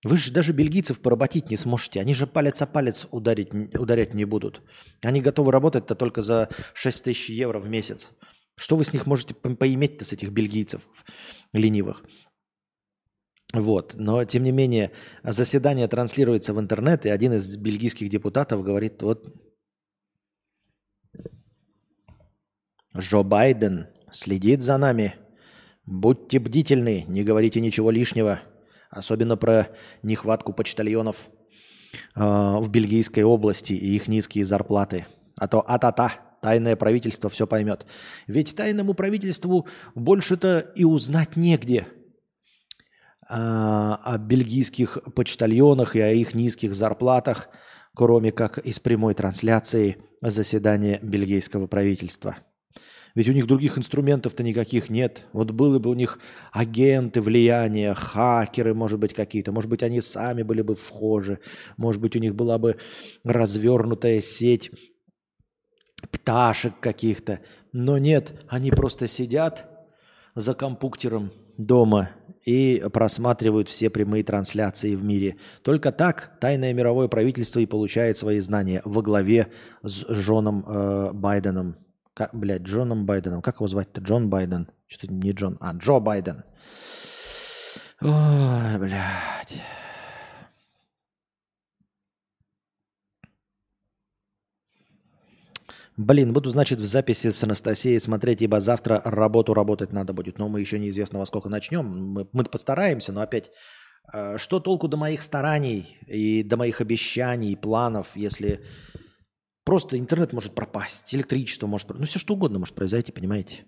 [0.05, 2.01] Вы же даже бельгийцев поработить не сможете.
[2.01, 4.63] Они же палец о палец ударить, ударять не будут.
[5.03, 8.11] Они готовы работать-то только за 6 тысяч евро в месяц.
[8.55, 10.83] Что вы с них можете по- поиметь-то, с этих бельгийцев
[11.55, 12.05] ленивых?
[13.55, 13.95] Вот.
[13.95, 19.35] Но, тем не менее, заседание транслируется в интернет, и один из бельгийских депутатов говорит, вот
[22.97, 25.15] Джо Байден следит за нами.
[25.87, 28.41] Будьте бдительны, не говорите ничего лишнего.
[28.95, 29.69] Особенно про
[30.03, 31.29] нехватку почтальонов
[32.15, 35.07] э, в Бельгийской области и их низкие зарплаты.
[35.37, 37.87] А то а-та-та, тайное правительство все поймет.
[38.27, 41.87] Ведь тайному правительству больше-то и узнать негде
[43.29, 47.49] а, о бельгийских почтальонах и о их низких зарплатах,
[47.95, 52.37] кроме как из прямой трансляции заседания бельгийского правительства.
[53.15, 55.27] Ведь у них других инструментов-то никаких нет.
[55.33, 56.19] Вот были бы у них
[56.53, 59.53] агенты влияния, хакеры, может быть, какие-то.
[59.53, 61.39] Может быть, они сами были бы вхожи.
[61.77, 62.77] Может быть, у них была бы
[63.23, 64.73] развернутая сеть
[66.11, 67.41] пташек каких-то.
[67.73, 69.71] Но нет, они просто сидят
[70.35, 72.11] за компьютером дома
[72.45, 75.37] и просматривают все прямые трансляции в мире.
[75.63, 81.77] Только так тайное мировое правительство и получает свои знания во главе с Джоном э, Байденом.
[82.15, 83.43] Как, блядь, Джоном Байденом.
[83.43, 84.01] Как его звать-то?
[84.01, 84.69] Джон Байден.
[84.87, 86.45] Что-то не Джон, а Джо Байден.
[88.01, 89.63] Ой, блядь.
[95.97, 100.39] Блин, буду, значит, в записи с Анастасией смотреть, ибо завтра работу работать надо будет.
[100.39, 101.85] Но мы еще неизвестно во сколько начнем.
[101.87, 103.51] Мы, мы постараемся, но опять,
[104.13, 108.61] э, что толку до моих стараний и до моих обещаний, планов, если
[109.65, 111.89] просто интернет может пропасть, электричество может...
[111.89, 113.65] Ну, все что угодно может произойти, понимаете?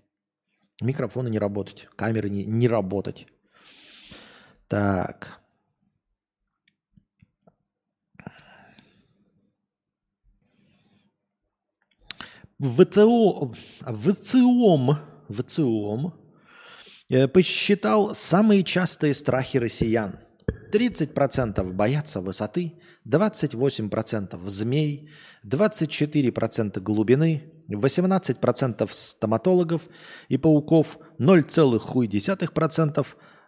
[0.81, 3.27] Микрофоны не работать, камеры не, не работать.
[4.69, 5.41] Так.
[12.59, 16.15] ВЦО, ВЦИОМ, ВЦИОМ
[17.11, 20.26] э, посчитал самые частые страхи россиян.
[20.77, 22.75] 30% боятся высоты,
[23.09, 25.09] 28% змей,
[25.45, 29.89] 24% глубины, 18% стоматологов
[30.29, 33.07] и пауков, 0,1%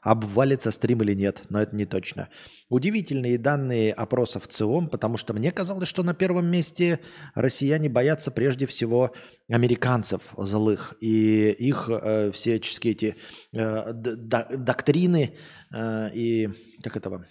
[0.08, 2.30] обвалится стрим или нет, но это не точно.
[2.70, 7.00] Удивительные данные опросов ЦИОМ, потому что мне казалось, что на первом месте
[7.34, 9.12] россияне боятся прежде всего
[9.50, 10.96] американцев злых.
[11.00, 13.16] И их э, всяческие эти
[13.52, 15.36] э, доктрины
[15.74, 16.48] э, и
[16.82, 17.26] как этого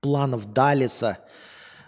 [0.00, 1.18] планов Далиса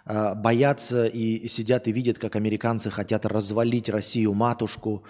[0.05, 5.05] э, боятся и сидят и видят, как американцы хотят развалить Россию матушку,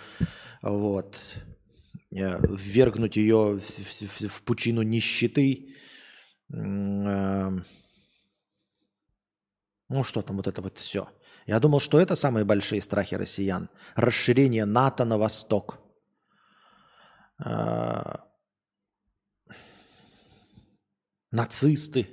[0.61, 1.19] вот
[2.15, 5.75] ввергнуть ее в, в, в пучину нищеты.
[6.53, 7.51] Э,
[9.89, 11.09] ну, что там вот это вот все.
[11.47, 13.69] Я думал, что это самые большие страхи россиян.
[13.97, 15.81] Расширение НАТО на восток.
[17.45, 18.19] Э,
[21.33, 22.07] нацисты.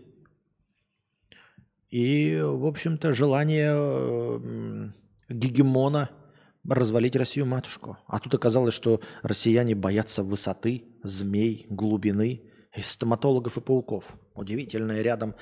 [1.90, 4.92] И, в общем-то, желание
[5.30, 6.10] гегемона–
[6.68, 7.98] развалить Россию матушку.
[8.08, 14.14] А тут оказалось, что россияне боятся высоты, змей, глубины, и стоматологов и пауков.
[14.34, 15.36] Удивительное рядом.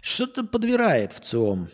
[0.00, 1.68] Что-то подбирает в ЦИОМ.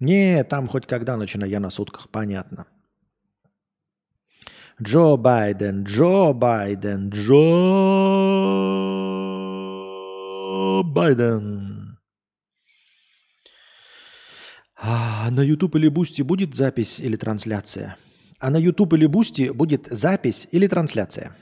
[0.00, 2.66] Не, там хоть когда начинаю я на сутках, понятно.
[4.82, 7.32] Джо Байден, Джо Байден, Джо
[10.82, 11.73] Байден.
[14.76, 17.96] А на YouTube или Бусти будет запись или трансляция?
[18.38, 21.36] А на YouTube или Бусти будет запись или трансляция?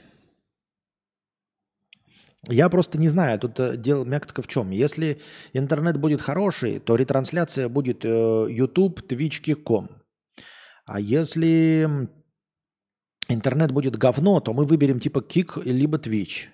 [2.49, 4.71] Я просто не знаю, тут э, дело мягко в чем.
[4.71, 5.21] Если
[5.53, 8.07] интернет будет хороший, то ретрансляция будет э,
[8.49, 9.89] YouTube, Twitch.com.
[10.85, 12.09] А если
[13.29, 16.49] интернет будет говно, то мы выберем типа Кик либо Twitch.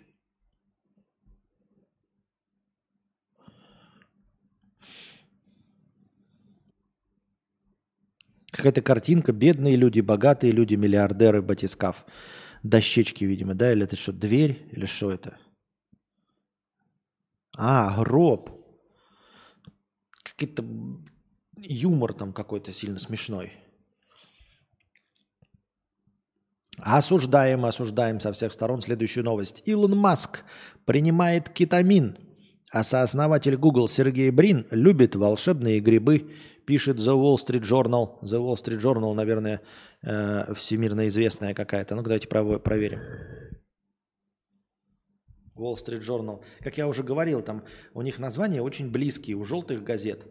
[8.60, 9.32] Какая-то картинка.
[9.32, 12.06] Бедные люди, богатые люди, миллиардеры, батискаф.
[12.62, 13.72] Дощечки, видимо, да?
[13.72, 14.68] Или это что, дверь?
[14.74, 15.38] Или что это?
[17.56, 18.50] А, гроб.
[20.24, 20.66] Какой-то
[21.56, 23.54] юмор там какой-то сильно смешной.
[26.80, 28.82] Осуждаем, осуждаем со всех сторон.
[28.82, 29.64] Следующую новость.
[29.66, 30.44] Илон Маск
[30.84, 32.18] принимает кетамин,
[32.72, 36.32] а сооснователь Google Сергей Брин любит волшебные грибы
[36.66, 38.22] пишет The Wall Street Journal.
[38.22, 39.62] The Wall Street Journal, наверное,
[40.04, 41.96] э, всемирно известная какая-то.
[41.96, 43.00] Ну, давайте проверим.
[45.56, 46.44] Wall Street Journal.
[46.60, 47.64] Как я уже говорил, там
[47.96, 50.28] у них названия очень близкие у желтых газет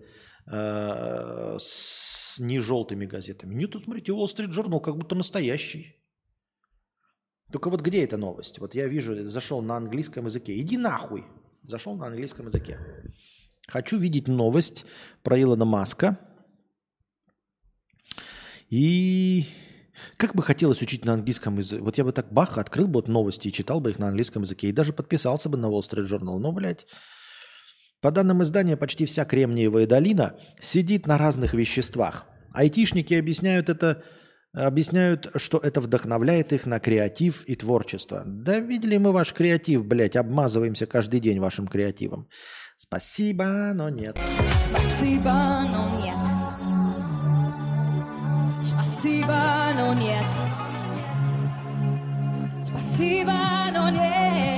[0.47, 3.55] э, с не желтыми газетами.
[3.55, 5.97] Нет, тут смотрите, Wall Street Journal как будто настоящий.
[7.53, 8.61] Только вот где эта новость?
[8.61, 10.57] Вот я вижу, зашел на английском языке.
[10.61, 11.25] Иди нахуй.
[11.69, 12.79] Зашел на английском языке.
[13.69, 14.87] Хочу видеть новость
[15.23, 16.19] про Илона Маска.
[18.71, 19.45] И
[20.17, 21.83] как бы хотелось учить на английском языке.
[21.83, 24.45] Вот я бы так бах, открыл бы вот новости и читал бы их на английском
[24.45, 24.69] языке.
[24.69, 26.39] И даже подписался бы на Wall Street Journal.
[26.39, 26.87] Но, блядь,
[28.01, 32.25] по данным издания, почти вся Кремниевая долина сидит на разных веществах.
[32.55, 34.03] Айтишники объясняют это
[34.53, 38.23] объясняют, что это вдохновляет их на креатив и творчество.
[38.27, 42.29] Да видели мы ваш креатив, блядь, обмазываемся каждый день вашим креативом.
[42.77, 44.19] Спасибо, но нет.
[44.71, 46.17] Спасибо, но нет.
[48.63, 50.25] Спасибо, но нет.
[52.63, 53.33] Спасибо,
[53.73, 54.58] но нет.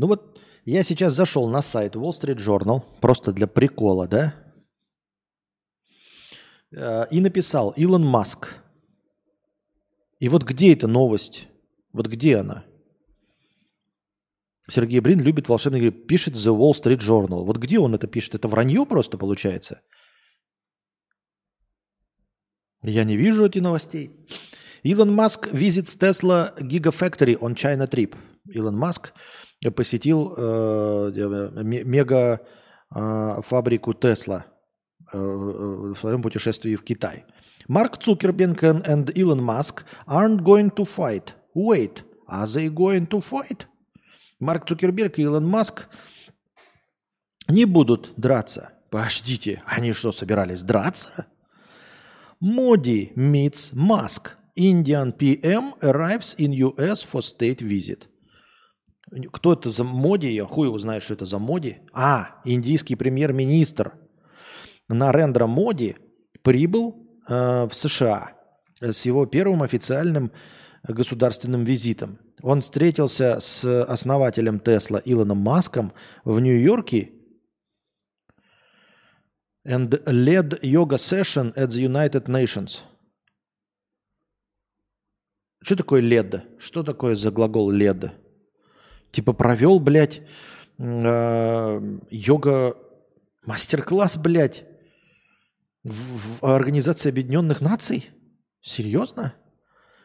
[0.00, 4.34] Ну вот я сейчас зашел на сайт Wall Street Journal, просто для прикола, да?
[6.72, 8.54] Э, и написал Илон Маск.
[10.18, 11.48] И вот где эта новость?
[11.92, 12.64] Вот где она?
[14.70, 17.44] Сергей Брин любит волшебный игры, пишет The Wall Street Journal.
[17.44, 18.34] Вот где он это пишет?
[18.36, 19.82] Это вранье просто получается?
[22.82, 24.12] Я не вижу этих новостей.
[24.82, 28.16] Илон Маск visits Tesla Gigafactory on China trip.
[28.48, 29.12] Илон Маск
[29.74, 32.40] посетил э, э мега
[32.94, 34.46] э, фабрику Тесла
[35.12, 37.24] э, в своем путешествии в Китай.
[37.68, 41.34] Марк Цукерберг and Elon Musk aren't going to fight.
[41.54, 43.66] Wait, are they going to fight?
[44.40, 45.88] Марк Цукерберг и Илон Маск
[47.48, 48.72] не будут драться.
[48.90, 51.26] Подождите, они что, собирались драться?
[52.40, 54.32] Моди meets Musk.
[54.56, 58.09] Indian PM arrives in US for state visit.
[59.32, 60.28] Кто это за Моди?
[60.28, 61.78] Я хуй его что это за Моди.
[61.92, 63.92] А, индийский премьер-министр
[64.88, 65.96] Нарендра Моди
[66.42, 68.32] прибыл э, в США
[68.80, 70.32] с его первым официальным
[70.82, 72.18] государственным визитом.
[72.42, 75.92] Он встретился с основателем Тесла Илоном Маском
[76.24, 77.12] в Нью-Йорке
[79.66, 82.82] and led yoga session at the United Nations.
[85.62, 86.42] Что такое led?
[86.58, 88.10] Что такое за глагол led?
[89.10, 90.22] Типа провел, блядь,
[90.78, 92.76] э, йога
[93.44, 94.64] мастер-класс, блядь,
[95.82, 98.10] в, в Организации Объединенных Наций?
[98.60, 99.34] Серьезно?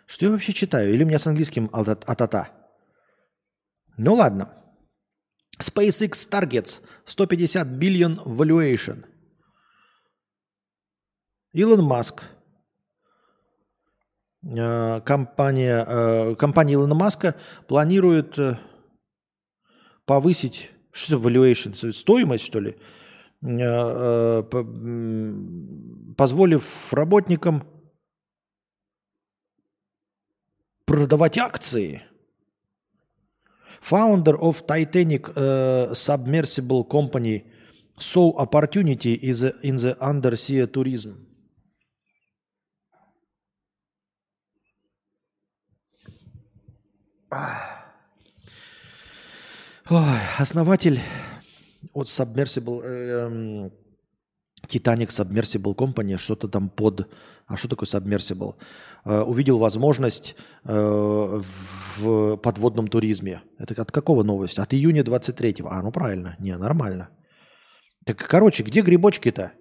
[0.06, 0.94] Что я вообще читаю?
[0.94, 2.50] Или у меня с английским атата?
[3.98, 4.52] Ну ладно.
[5.60, 9.06] SpaceX Targets 150 billion valuation.
[11.54, 12.24] Илон Маск.
[14.44, 17.36] Э, компания, э, компания Илона Маска
[17.68, 18.38] планирует
[20.06, 22.76] повысить, что за valuation, стоимость, что ли,
[23.42, 25.34] э, э,
[26.18, 27.64] позволив работникам
[30.86, 32.02] продавать акции.
[33.82, 37.46] Founder of Titanic uh, Submersible Company
[38.00, 41.28] saw opportunity is in the undersea tourism.
[47.32, 47.75] Ah.
[49.88, 51.00] Ой, основатель
[51.94, 53.70] от Submersible, э,
[54.68, 57.08] Titanic Submersible Company, что-то там под...
[57.46, 58.56] А что такое Submersible?
[59.06, 61.42] Э, увидел возможность э,
[61.98, 63.44] в подводном туризме.
[63.60, 64.60] Это от какого новости?
[64.60, 65.70] От июня 23-го.
[65.70, 66.36] А, ну правильно.
[66.40, 67.10] Не, нормально.
[68.06, 69.52] Так, короче, где грибочки-то?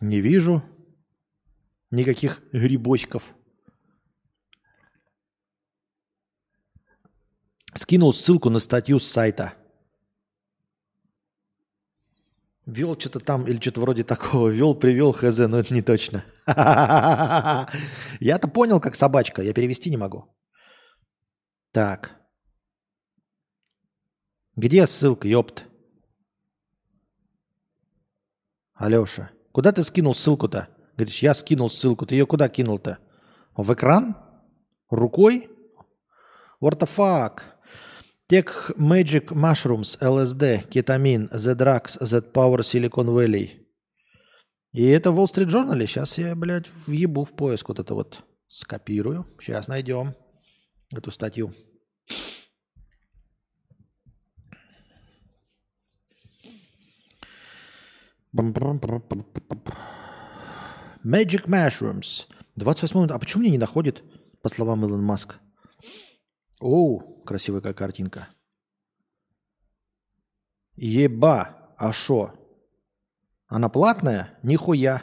[0.00, 0.62] Не вижу
[1.90, 3.34] никаких грибочков.
[7.74, 9.54] Скинул ссылку на статью с сайта.
[12.66, 14.48] Вел что-то там или что-то вроде такого.
[14.48, 16.24] Вел, привел, хз, но это не точно.
[18.20, 19.42] Я-то понял, как собачка.
[19.42, 20.26] Я перевести не могу.
[21.72, 22.20] Так.
[24.54, 25.64] Где ссылка, ёпт?
[28.74, 30.68] Алеша, куда ты скинул ссылку-то?
[30.96, 32.04] Говоришь, я скинул ссылку.
[32.04, 32.98] Ты ее куда кинул-то?
[33.56, 34.16] В экран?
[34.90, 35.50] Рукой?
[36.60, 37.42] What the fuck?
[38.28, 43.62] Tech Magic Mushrooms, LSD, кетамин, Z-Drugs, Z-Power, Silicon Valley.
[44.72, 45.86] И это в Wall Street Journal.
[45.86, 48.24] Сейчас я, блядь, въебу в поиск вот это вот.
[48.48, 49.26] Скопирую.
[49.40, 50.14] Сейчас найдем
[50.90, 51.52] эту статью.
[61.04, 62.28] Magic Mushrooms.
[62.56, 63.10] 28 минут.
[63.10, 64.02] А почему мне не находит,
[64.42, 65.36] по словам Илон Маск?
[66.62, 68.28] Оу, красивая какая картинка.
[70.76, 72.32] Еба, а шо?
[73.48, 74.38] Она платная?
[74.44, 75.02] Нихуя.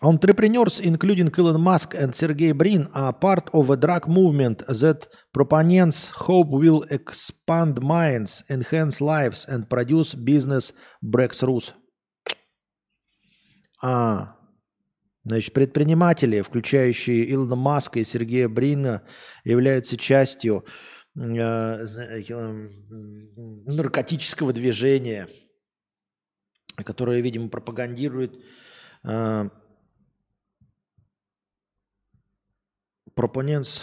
[0.00, 6.10] Entrepreneurs, including Elon Musk and Sergey Brin, are part of a drug movement that proponents
[6.10, 11.72] hope will expand minds, enhance lives, and produce business breakthroughs.
[13.82, 14.35] А,
[15.26, 19.02] значит, предприниматели, включающие Илона Маска и Сергея Брина,
[19.42, 20.64] являются частью
[21.16, 21.84] э,
[23.66, 25.28] наркотического движения,
[26.76, 28.38] которое, видимо, пропагандирует
[29.02, 29.48] э,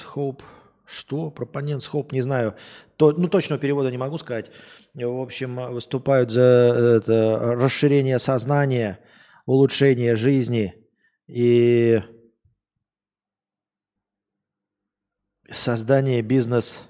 [0.06, 0.44] Хоуп.
[0.86, 1.30] Что?
[1.32, 2.56] Пропоненс Хоуп, не знаю.
[2.96, 4.50] То, ну, точного перевода не могу сказать.
[4.94, 6.42] В общем, выступают за
[7.02, 9.00] это, расширение сознания,
[9.46, 10.83] улучшение жизни
[11.34, 12.00] и
[15.50, 16.82] создание бизнес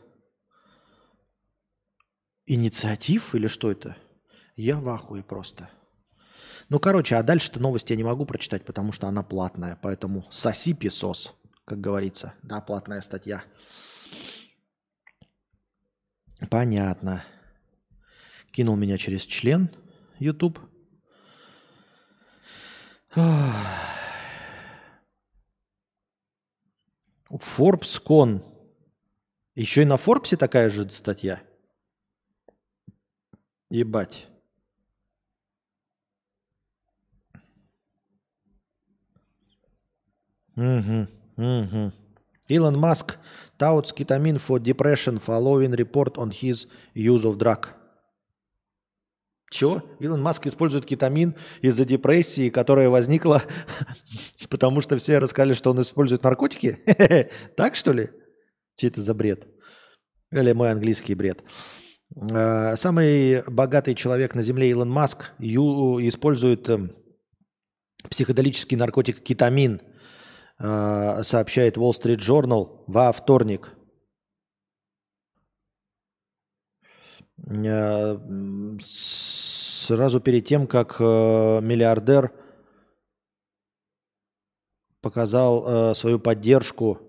[2.46, 3.96] инициатив или что это?
[4.58, 5.70] Я в ахуе просто.
[6.68, 9.80] Ну, короче, а дальше-то новости я не могу прочитать, потому что она платная.
[9.82, 11.34] Поэтому соси песос
[11.66, 12.34] как говорится.
[12.44, 13.44] Да, платная статья.
[16.50, 17.24] Понятно.
[18.52, 19.70] Кинул меня через член
[20.20, 20.60] YouTube.
[23.16, 23.93] Forbes
[27.34, 28.42] Con.
[29.56, 31.42] Еще и на Форбсе такая же статья.
[33.70, 34.28] Ебать.
[40.56, 41.08] Угу.
[41.38, 41.92] Угу.
[42.50, 43.18] Илон Маск
[43.58, 47.68] touts ketamine for depression following report on his use of drug.
[49.54, 49.84] Чего?
[50.00, 53.44] Илон Маск использует кетамин из-за депрессии, которая возникла,
[54.50, 56.80] потому что все рассказали, что он использует наркотики?
[57.56, 58.10] Так что ли?
[58.76, 59.48] Че это за бред?
[60.32, 61.44] Или мой английский бред?
[62.16, 66.92] А, самый богатый человек на Земле Илон Маск использует эм,
[68.10, 69.82] психоделический наркотик кетамин–
[70.60, 73.74] Э, сообщает Wall Street Journal во вторник.
[77.22, 77.23] Э,
[78.86, 82.32] сразу перед тем, как э, миллиардер
[85.02, 87.02] показал свою поддержку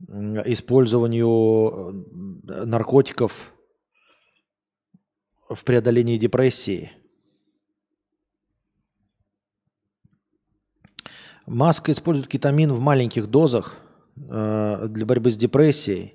[0.00, 2.04] использованию
[2.44, 3.52] наркотиков
[5.48, 6.92] в преодолении депрессии–
[11.46, 13.76] Маска использует кетамин в маленьких дозах
[14.16, 16.14] э, для борьбы с депрессией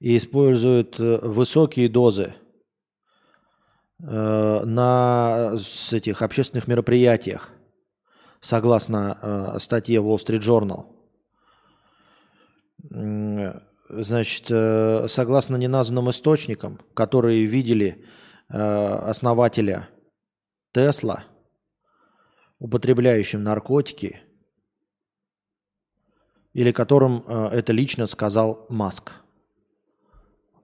[0.00, 2.34] и использует э, высокие дозы
[4.00, 5.56] э, на
[5.92, 7.50] этих общественных мероприятиях,
[8.40, 10.94] согласно э, статье Wall Street Journal.
[13.90, 14.46] Значит,
[15.10, 18.04] согласно неназванным источникам, которые видели
[18.48, 19.88] основателя
[20.72, 21.24] Тесла,
[22.60, 24.20] употребляющим наркотики–
[26.54, 29.12] или которым это лично сказал Маск.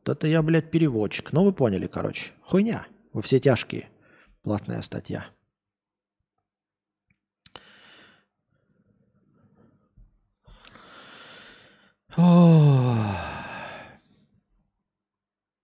[0.06, 1.32] Это я, блядь, переводчик.
[1.32, 2.32] Ну, вы поняли, короче.
[2.42, 2.86] Хуйня.
[3.12, 3.88] Во все тяжкие.
[4.42, 5.26] Платная статья.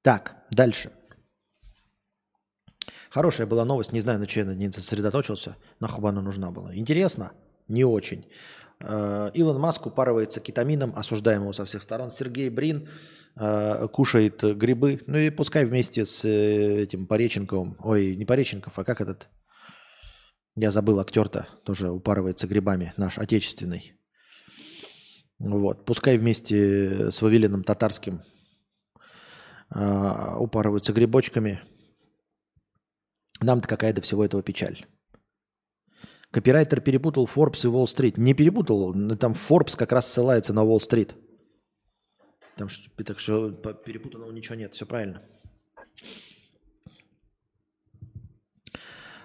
[0.02, 0.90] Так, дальше.
[3.10, 3.92] Хорошая была новость.
[3.92, 5.56] Не знаю, на чем я не сосредоточился.
[5.80, 6.74] Нахуй она нужна была.
[6.74, 7.32] Интересно?
[7.68, 8.26] Не очень.
[8.82, 12.10] Э, Илон Маск упарывается кетамином, осуждаемого со всех сторон.
[12.10, 12.88] Сергей Брин
[13.36, 15.00] э, кушает грибы.
[15.06, 17.76] Ну и пускай вместе с э, этим Пореченковым.
[17.80, 19.28] Ой, не Пореченков, а как этот?
[20.56, 21.46] Я забыл актер-то.
[21.64, 22.92] Тоже упарывается грибами.
[22.96, 23.94] Наш отечественный.
[25.38, 25.84] Вот.
[25.84, 28.22] Пускай вместе с Вавилином Татарским
[29.70, 31.60] упарываются грибочками.
[33.40, 34.84] Нам-то какая до всего этого печаль.
[36.30, 38.14] Копирайтер перепутал Forbes и Wall Street.
[38.16, 41.14] Не перепутал, там Forbes как раз ссылается на Wall Street.
[42.56, 42.68] Там,
[43.04, 45.22] так что перепутанного ничего нет, все правильно.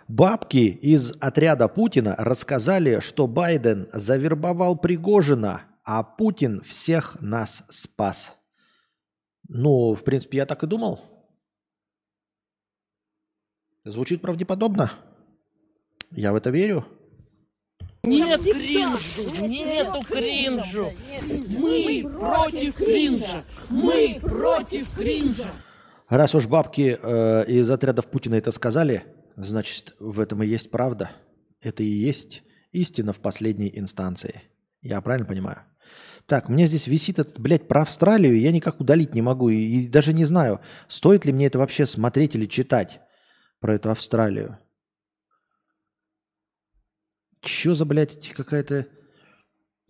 [0.08, 8.36] Бабки из отряда Путина рассказали, что Байден завербовал Пригожина, а Путин всех нас спас.
[9.48, 11.02] Ну, в принципе, я так и думал.
[13.84, 14.92] Звучит правдеподобно.
[16.16, 16.86] Я в это верю.
[18.04, 20.94] Нет кринжу, нету кринжу.
[21.50, 23.44] Мы против кринжа.
[23.70, 25.52] Мы против кринжа.
[26.08, 29.04] Раз уж бабки э, из отрядов Путина это сказали,
[29.36, 31.12] значит, в этом и есть правда.
[31.62, 34.44] Это и есть истина в последней инстанции.
[34.82, 35.64] Я правильно понимаю?
[36.28, 39.50] Так, у меня здесь висит этот, блядь, про Австралию, я никак удалить не могу.
[39.50, 43.02] И, и даже не знаю, стоит ли мне это вообще смотреть или читать
[43.60, 44.60] про эту Австралию.
[47.46, 48.88] Чё за, блядь, какая-то...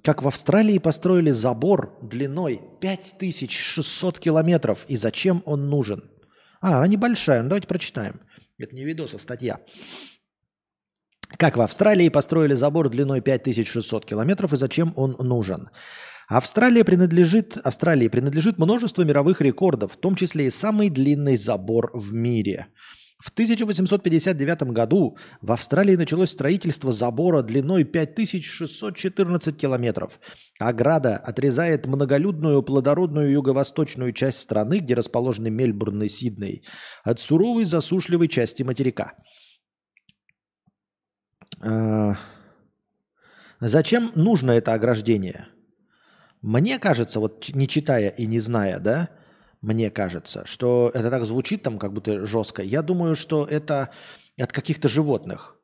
[0.03, 4.86] Как в Австралии построили забор длиной 5600 километров.
[4.88, 6.12] И зачем он нужен?
[6.62, 7.41] А, она небольшая.
[7.41, 8.22] Ну, давайте прочитаем.
[8.60, 9.62] Это не видос, а статья.
[11.38, 15.70] Как в Австралии построили забор длиной 5600 километров и зачем он нужен?
[16.28, 22.14] Австралия принадлежит, Австралии принадлежит множество мировых рекордов, в том числе и самый длинный забор в
[22.14, 22.68] мире.
[23.26, 30.20] В 1859 году в Австралии началось строительство забора длиной 5614 километров.
[30.60, 36.64] Ограда отрезает многолюдную плодородную юго-восточную часть страны, где расположены Мельбурн и Сидней,
[37.04, 39.14] от суровой засушливой части материка.
[41.62, 42.18] А,
[43.60, 45.48] зачем нужно это ограждение?
[46.44, 49.10] Мне кажется, вот не читая и не зная, да,
[49.66, 52.61] мне кажется, что это так звучит там как будто жестко.
[52.61, 53.89] Я думаю, что это
[54.39, 55.59] от каких-то животных.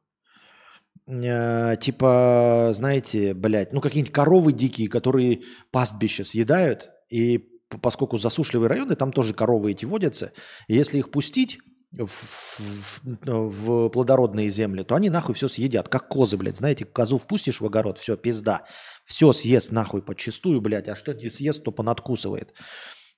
[1.08, 5.42] Э, типа, знаете, блядь, ну какие-нибудь коровы дикие, которые
[5.72, 7.48] пастбище съедают, и
[7.82, 10.34] поскольку засушливые районы, там тоже коровы эти водятся,
[10.68, 11.60] и если их пустить
[11.92, 16.58] в, в, в плодородные земли, то они нахуй все съедят, как козы, блядь.
[16.58, 18.66] Знаете, козу впустишь в огород, все, пизда.
[19.06, 22.54] Все съест нахуй подчистую, блядь, а что не съест, то понадкусывает.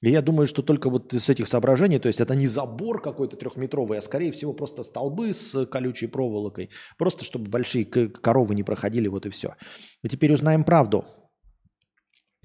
[0.04, 3.38] И я думаю, что только вот с этих соображений, то есть это не забор какой-то
[3.38, 9.08] трехметровый, а скорее всего просто столбы с колючей проволокой, просто чтобы большие коровы не проходили,
[9.08, 9.56] вот и все.
[10.02, 11.06] И теперь узнаем правду.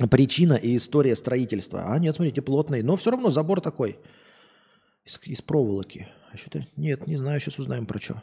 [0.09, 1.87] Причина и история строительства.
[1.89, 3.99] А нет, смотрите, плотный, но все равно забор такой,
[5.05, 6.07] из, из проволоки.
[6.33, 8.23] А что-то, нет, не знаю, сейчас узнаем про что.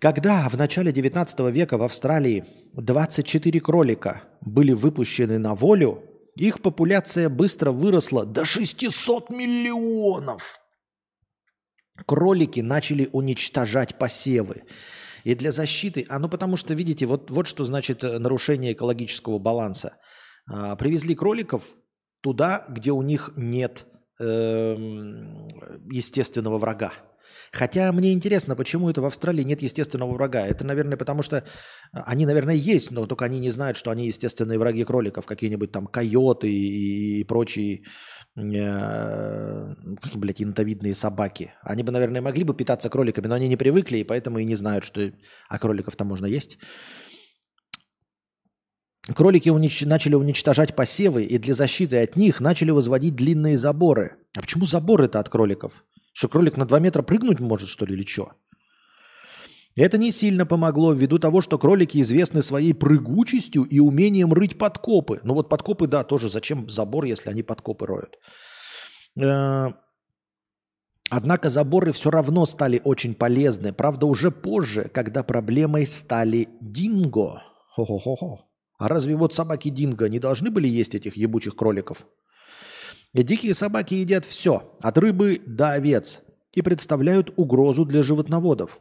[0.00, 7.28] Когда в начале 19 века в Австралии 24 кролика были выпущены на волю, их популяция
[7.28, 10.58] быстро выросла до 600 миллионов.
[12.06, 14.62] Кролики начали уничтожать посевы.
[15.24, 19.38] И для защиты, а ну потому что, видите, вот, вот что значит э, нарушение экологического
[19.38, 19.98] баланса.
[20.50, 21.64] А, привезли кроликов
[22.22, 23.86] туда, где у них нет
[24.18, 24.76] э,
[25.90, 26.92] естественного врага.
[27.52, 30.46] Хотя мне интересно, почему это в Австралии нет естественного врага.
[30.46, 31.44] Это, наверное, потому что
[31.92, 35.86] они, наверное, есть, но только они не знают, что они естественные враги кроликов, какие-нибудь там
[35.86, 37.82] койоты и, и прочие,
[38.36, 41.52] э, какие, блядь, интовидные собаки.
[41.62, 44.54] Они бы, наверное, могли бы питаться кроликами, но они не привыкли, и поэтому и не
[44.54, 45.12] знают, что
[45.48, 46.58] а кроликов там можно есть.
[49.14, 49.82] Кролики унич...
[49.82, 54.16] начали уничтожать посевы, и для защиты от них начали возводить длинные заборы.
[54.36, 55.84] А почему заборы-то от кроликов?
[56.12, 58.32] Что кролик на 2 метра прыгнуть может, что ли, или что?
[59.76, 65.20] Это не сильно помогло ввиду того, что кролики известны своей прыгучестью и умением рыть подкопы.
[65.22, 68.18] Ну вот подкопы, да, тоже зачем забор, если они подкопы роют.
[69.16, 69.68] Э,
[71.08, 73.72] однако заборы все равно стали очень полезны.
[73.72, 77.42] Правда, уже позже, когда проблемой стали динго.
[77.76, 78.40] Хо-хо-хо-хо.
[78.78, 82.06] А разве вот собаки динго не должны были есть этих ебучих кроликов?
[83.12, 88.80] Дикие собаки едят все, от рыбы до овец, и представляют угрозу для животноводов.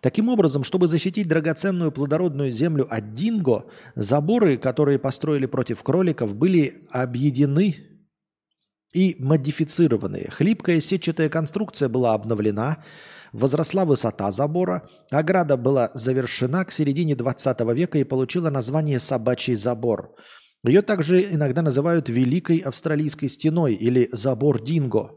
[0.00, 6.74] Таким образом, чтобы защитить драгоценную плодородную землю от динго, заборы, которые построили против кроликов, были
[6.90, 7.76] объедены
[8.92, 10.28] и модифицированы.
[10.30, 12.84] Хлипкая сетчатая конструкция была обновлена,
[13.32, 20.14] возросла высота забора, ограда была завершена к середине 20 века и получила название «собачий забор».
[20.64, 25.12] Ее также иногда называют Великой Австралийской стеной или забор Динго.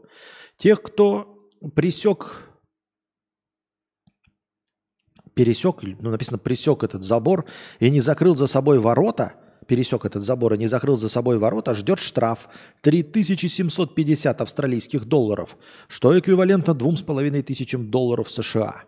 [0.58, 1.38] Тех, кто
[1.74, 2.50] присек,
[5.34, 7.46] пересек, ну написано присек этот забор
[7.80, 9.34] и не закрыл за собой ворота,
[9.66, 12.50] пересек этот забор и не закрыл за собой ворота, ждет штраф
[12.82, 15.56] 3750 австралийских долларов,
[15.88, 18.84] что эквивалентно 2500 долларов США.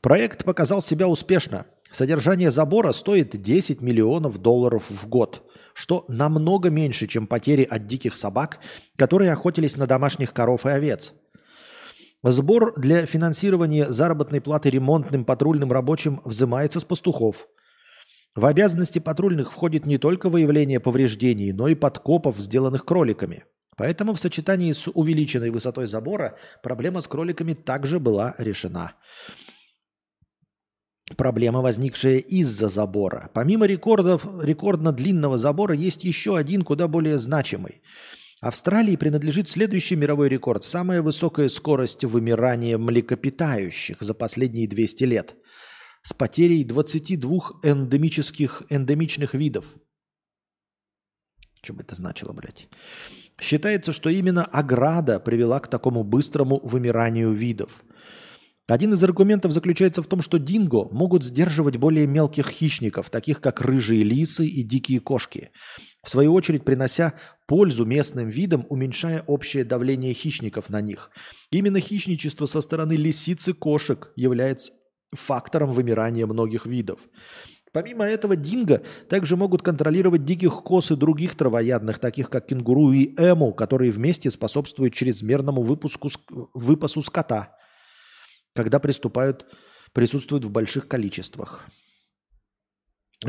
[0.00, 7.06] Проект показал себя успешно– Содержание забора стоит 10 миллионов долларов в год, что намного меньше,
[7.06, 8.58] чем потери от диких собак,
[8.96, 11.14] которые охотились на домашних коров и овец.
[12.22, 17.46] Сбор для финансирования заработной платы ремонтным патрульным рабочим взимается с пастухов.
[18.34, 23.44] В обязанности патрульных входит не только выявление повреждений, но и подкопов, сделанных кроликами.
[23.76, 28.94] Поэтому в сочетании с увеличенной высотой забора проблема с кроликами также была решена.
[31.16, 33.30] Проблема, возникшая из-за забора.
[33.32, 37.80] Помимо рекордов, рекордно длинного забора есть еще один куда более значимый.
[38.40, 40.62] Австралии принадлежит следующий мировой рекорд.
[40.62, 45.34] Самая высокая скорость вымирания млекопитающих за последние 200 лет.
[46.02, 49.66] С потерей 22 эндемических, эндемичных видов.
[51.62, 52.68] Что бы это значило, блядь?
[53.40, 57.82] Считается, что именно ограда привела к такому быстрому вымиранию видов.
[58.68, 63.62] Один из аргументов заключается в том, что динго могут сдерживать более мелких хищников, таких как
[63.62, 65.50] рыжие лисы и дикие кошки,
[66.04, 67.14] в свою очередь принося
[67.46, 71.10] пользу местным видам, уменьшая общее давление хищников на них.
[71.50, 74.72] Именно хищничество со стороны лисиц и кошек является
[75.12, 77.00] фактором вымирания многих видов.
[77.72, 83.14] Помимо этого, динго также могут контролировать диких коз и других травоядных, таких как кенгуру и
[83.16, 86.10] эму, которые вместе способствуют чрезмерному выпуску,
[86.54, 87.57] выпасу скота,
[88.58, 89.46] когда приступают,
[89.92, 91.64] присутствуют в больших количествах.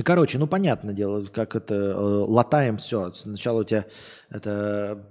[0.04, 3.14] Короче, ну понятное дело, как это э, латаем все.
[3.14, 3.86] Сначала у тебя
[4.32, 5.08] это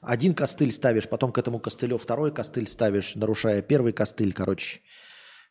[0.00, 4.32] один костыль ставишь, потом к этому костылю второй костыль ставишь, нарушая первый костыль.
[4.32, 4.80] Короче,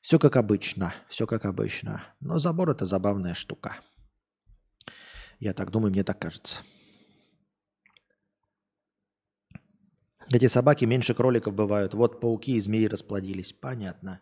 [0.01, 2.01] все как обычно, все как обычно.
[2.21, 3.75] Но забор это забавная штука.
[5.39, 6.63] Я так думаю, мне так кажется.
[10.32, 11.93] Эти собаки меньше кроликов бывают.
[11.93, 13.53] Вот пауки и змеи расплодились.
[13.53, 14.21] Понятно.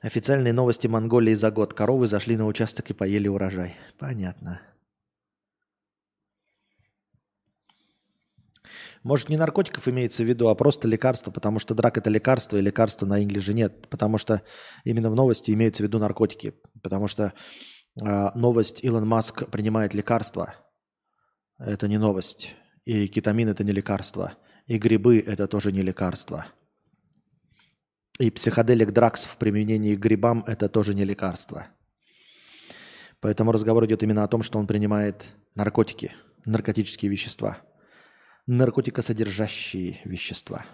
[0.00, 1.74] Официальные новости Монголии за год.
[1.74, 3.76] Коровы зашли на участок и поели урожай.
[3.98, 4.60] Понятно.
[9.02, 12.62] Может, не наркотиков имеется в виду, а просто лекарство, потому что драк это лекарство, и
[12.62, 13.88] лекарства на инглиже нет.
[13.88, 14.42] Потому что
[14.84, 16.54] именно в новости имеются в виду наркотики.
[16.82, 17.34] Потому что
[18.02, 20.54] э, новость Илон Маск принимает лекарства.
[21.60, 22.56] Это не новость.
[22.84, 24.32] И кетамин это не лекарство.
[24.66, 26.46] И грибы это тоже не лекарство.
[28.18, 31.68] И психоделик дракс в применении к грибам это тоже не лекарство.
[33.20, 36.12] Поэтому разговор идет именно о том, что он принимает наркотики,
[36.44, 37.58] наркотические вещества–
[38.46, 40.64] наркотикосодержащие вещества.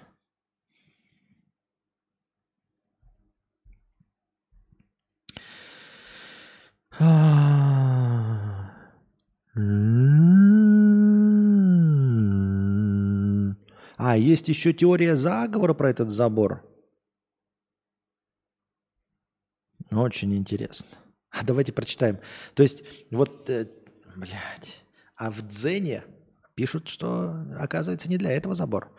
[13.97, 16.64] А, есть еще теория заговора про этот забор.
[19.90, 20.88] Очень интересно.
[21.30, 22.18] А давайте прочитаем.
[22.55, 23.68] То есть, вот, э,
[24.16, 24.82] блядь,
[25.16, 26.05] а в Дзене
[26.57, 28.90] Пишут, что, оказывается, не для этого забор.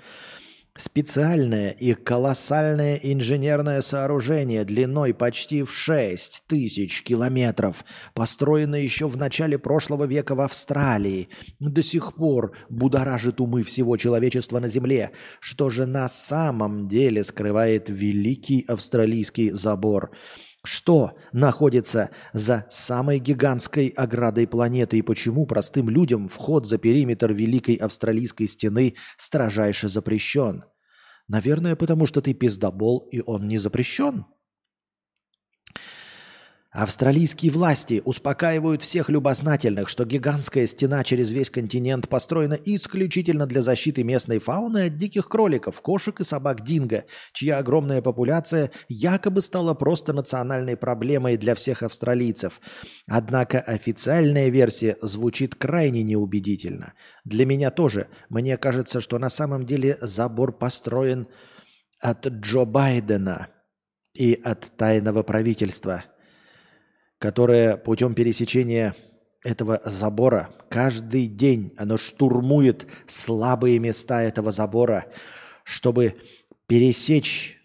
[0.78, 9.57] Специальное и колоссальное инженерное сооружение длиной почти в 6 тысяч километров, построенное еще в начале
[9.57, 15.11] прошлого века в Австралии, до сих пор будоражит умы всего человечества на Земле.
[15.39, 20.11] Что же на самом деле скрывает великий австралийский забор–
[20.68, 27.76] что находится за самой гигантской оградой планеты и почему простым людям вход за периметр Великой
[27.76, 30.65] Австралийской стены строжайше запрещен?
[31.28, 34.26] Наверное, потому что ты пиздобол, и он не запрещен.
[36.78, 44.03] Австралийские власти успокаивают всех любознательных, что гигантская стена через весь континент построена исключительно для защиты
[44.03, 50.13] местной фауны от диких кроликов, кошек и собак динго, чья огромная популяция якобы стала просто
[50.13, 52.61] национальной проблемой для всех австралийцев.
[53.07, 56.93] Однако официальная версия звучит крайне неубедительно.
[57.25, 58.07] Для меня тоже.
[58.30, 61.28] Мне кажется, что на самом деле забор построен
[61.99, 63.47] от Джо Байдена
[64.13, 66.03] и от тайного правительства–
[67.20, 68.95] которое путем пересечения
[69.43, 75.05] этого забора каждый день оно штурмует слабые места этого забора,
[75.63, 76.15] чтобы
[76.68, 77.61] пересечь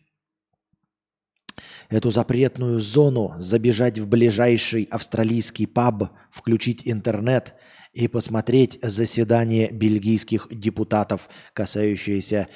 [1.88, 7.54] эту запретную зону, забежать в ближайший австралийский паб, включить интернет
[7.92, 12.48] и посмотреть заседание бельгийских депутатов, касающиеся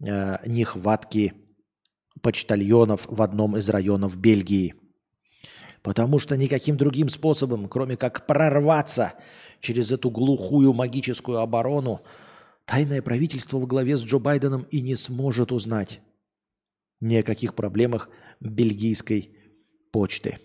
[0.00, 1.32] э, нехватки
[2.22, 4.74] почтальонов в одном из районов Бельгии–
[5.84, 9.12] Потому что никаким другим способом, кроме как прорваться
[9.60, 12.00] через эту глухую магическую оборону,
[12.64, 16.00] тайное правительство во главе с Джо Байденом и не сможет узнать
[17.00, 18.08] ни о каких проблемах
[18.40, 19.36] бельгийской
[19.92, 20.38] почты.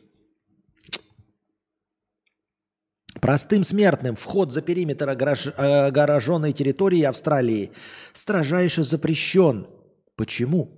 [3.22, 7.72] Простым смертным вход за периметр огороженной территории Австралии
[8.12, 9.68] строжайше запрещен.
[10.18, 10.70] Почему?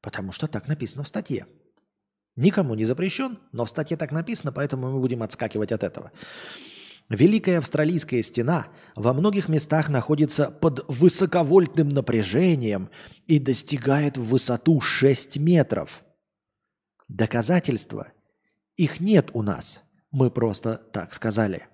[0.00, 1.46] Потому что так написано в статье.
[2.40, 6.10] Никому не запрещен, но в статье так написано, поэтому мы будем отскакивать от этого.
[7.10, 12.88] Великая Австралийская стена во многих местах находится под высоковольтным напряжением
[13.26, 16.02] и достигает в высоту 6 метров.
[17.08, 18.10] Доказательства?
[18.76, 19.82] Их нет у нас.
[20.10, 21.66] Мы просто так сказали.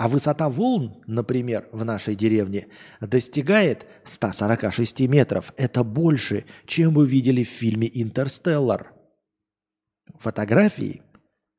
[0.00, 2.68] А высота волн, например, в нашей деревне
[3.02, 5.52] достигает 146 метров.
[5.58, 8.94] Это больше, чем вы видели в фильме «Интерстеллар».
[10.18, 11.02] Фотографии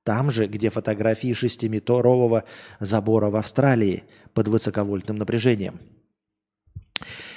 [0.04, 2.46] там же, где фотографии шестиметрового
[2.80, 5.80] забора в Австралии под высоковольтным напряжением.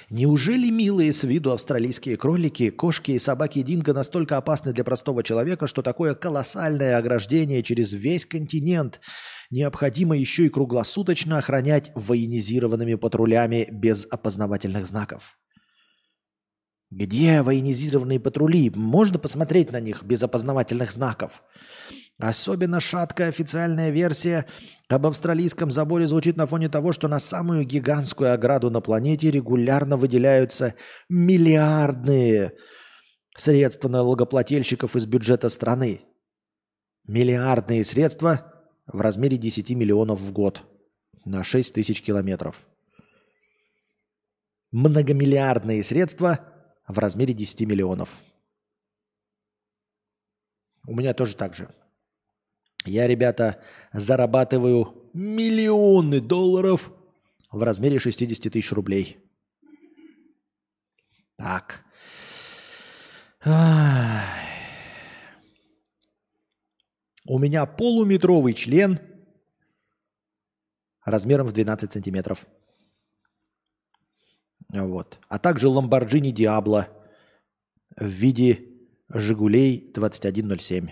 [0.08, 5.66] Неужели милые с виду австралийские кролики, кошки и собаки Динго настолько опасны для простого человека,
[5.66, 9.00] что такое колоссальное ограждение через весь континент
[9.50, 15.38] необходимо еще и круглосуточно охранять военизированными патрулями без опознавательных знаков?
[16.90, 18.70] Где военизированные патрули?
[18.70, 21.42] Можно посмотреть на них без опознавательных знаков?
[22.18, 24.46] Особенно шаткая официальная версия
[24.88, 29.96] об австралийском заборе звучит на фоне того, что на самую гигантскую ограду на планете регулярно
[29.96, 30.74] выделяются
[31.08, 32.52] миллиардные
[33.36, 36.02] средства налогоплательщиков из бюджета страны.
[37.08, 38.53] Миллиардные средства
[38.86, 40.62] в размере 10 миллионов в год
[41.24, 42.66] на 6 тысяч километров.
[44.72, 46.40] Многомиллиардные средства
[46.86, 48.22] в размере 10 миллионов.
[50.86, 51.74] У меня тоже так же.
[52.84, 53.62] Я, ребята,
[53.92, 56.92] зарабатываю миллионы долларов
[57.50, 59.18] в размере 60 тысяч рублей.
[61.36, 61.84] Так.
[67.26, 69.00] У меня полуметровый член
[71.04, 72.46] размером в 12 сантиметров.
[74.68, 75.18] Вот.
[75.28, 76.86] А также Lamborghini Diablo
[77.96, 78.68] в виде
[79.08, 80.90] Жигулей 2107.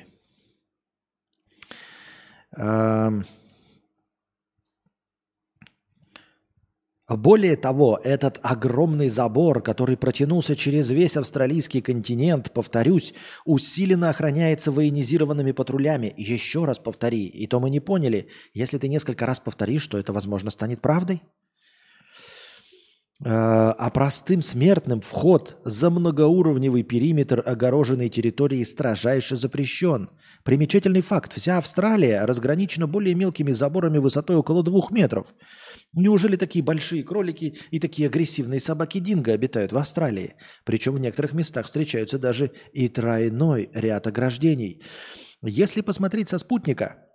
[7.09, 13.13] Более того, этот огромный забор, который протянулся через весь австралийский континент, повторюсь,
[13.45, 16.15] усиленно охраняется военизированными патрулями.
[16.17, 18.29] Еще раз повтори, и то мы не поняли.
[18.55, 21.23] Если ты несколько раз повторишь, что это, возможно, станет правдой?
[23.25, 30.11] Э, а простым смертным вход за многоуровневый периметр огороженной территории строжайше запрещен.
[30.43, 31.33] Примечательный факт.
[31.33, 35.27] Вся Австралия разграничена более мелкими заборами высотой около двух метров.
[35.95, 40.35] Неужели такие большие кролики и такие агрессивные собаки динго обитают в Австралии?
[40.65, 44.83] Причем в некоторых местах встречаются даже и тройной ряд ограждений.
[45.43, 47.09] Если посмотреть со спутника,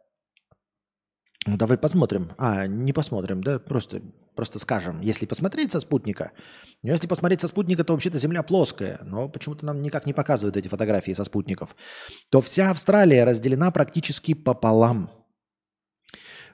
[1.48, 2.34] ну, давай посмотрим.
[2.38, 3.58] А, не посмотрим, да?
[3.58, 4.02] Просто,
[4.36, 5.00] просто скажем.
[5.00, 6.34] Если посмотреть со спутника,
[6.84, 10.58] ну, если посмотреть со спутника, то вообще-то Земля плоская, но почему-то нам никак не показывают
[10.58, 11.76] эти фотографии со спутников,
[12.30, 15.10] то вся Австралия разделена практически пополам.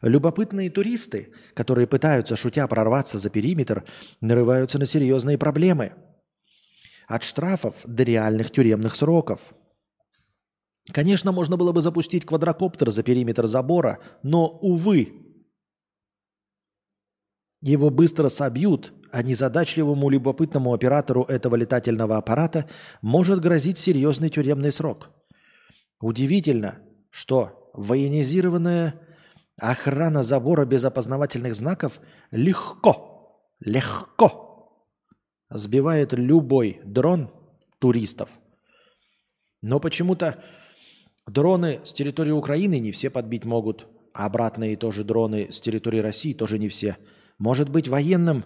[0.03, 3.83] Любопытные туристы, которые пытаются, шутя, прорваться за периметр,
[4.21, 5.93] нарываются на серьезные проблемы.
[7.07, 9.53] От штрафов до реальных тюремных сроков–
[10.91, 15.13] Конечно, можно было бы запустить квадрокоптер за периметр забора, но, увы,
[17.61, 22.67] его быстро собьют, а незадачливому любопытному оператору этого летательного аппарата
[23.01, 25.11] может грозить серьезный тюремный срок.
[26.01, 26.79] Удивительно,
[27.09, 28.99] что военизированная
[29.71, 31.99] охрана забора без опознавательных знаков
[32.31, 34.89] легко, легко
[35.49, 37.31] сбивает любой дрон
[37.79, 38.29] туристов.
[39.61, 40.43] Но почему-то
[41.25, 46.33] Дроны с территории Украины не все подбить могут, а обратные тоже дроны с территории России
[46.33, 46.97] тоже не все.
[47.37, 48.45] Может быть, военным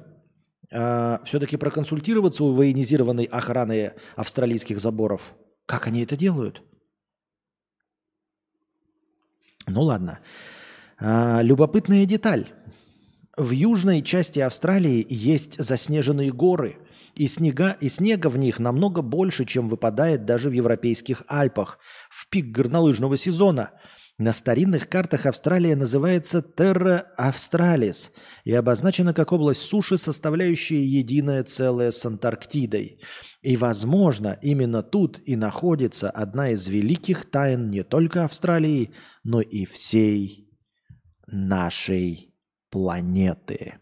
[0.69, 5.33] э, все-таки проконсультироваться у военизированной охраны австралийских заборов?
[5.65, 6.61] Как они это делают?
[9.65, 10.19] Ну ладно.
[10.99, 12.47] А, любопытная деталь.
[13.35, 16.77] В южной части Австралии есть заснеженные горы–
[17.17, 21.79] и снега, и снега в них намного больше, чем выпадает даже в европейских Альпах
[22.09, 23.71] в пик горнолыжного сезона.
[24.19, 28.09] На старинных картах Австралия называется Terra Australis
[28.45, 32.99] и обозначена как область суши, составляющая единое целое с Антарктидой.
[33.41, 38.91] И, возможно, именно тут и находится одна из великих тайн не только Австралии,
[39.23, 40.46] но и всей
[41.27, 42.33] нашей
[42.69, 43.75] планеты.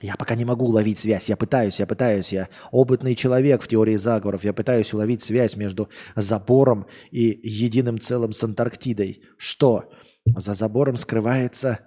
[0.00, 1.28] Я пока не могу уловить связь.
[1.28, 2.32] Я пытаюсь, я пытаюсь.
[2.32, 4.44] Я опытный человек в теории заговоров.
[4.44, 9.24] Я пытаюсь уловить связь между забором и единым целым с Антарктидой.
[9.36, 9.90] Что?
[10.24, 11.80] За забором скрывается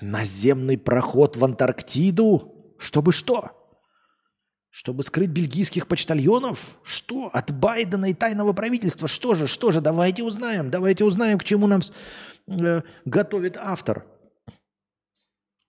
[0.00, 2.76] наземный проход в Антарктиду?
[2.78, 3.61] Чтобы что?
[4.72, 6.78] Чтобы скрыть бельгийских почтальонов?
[6.82, 7.28] Что?
[7.30, 9.06] От Байдена и тайного правительства?
[9.06, 9.46] Что же?
[9.46, 9.82] Что же?
[9.82, 10.70] Давайте узнаем.
[10.70, 11.82] Давайте узнаем, к чему нам
[12.48, 14.06] э, готовит автор.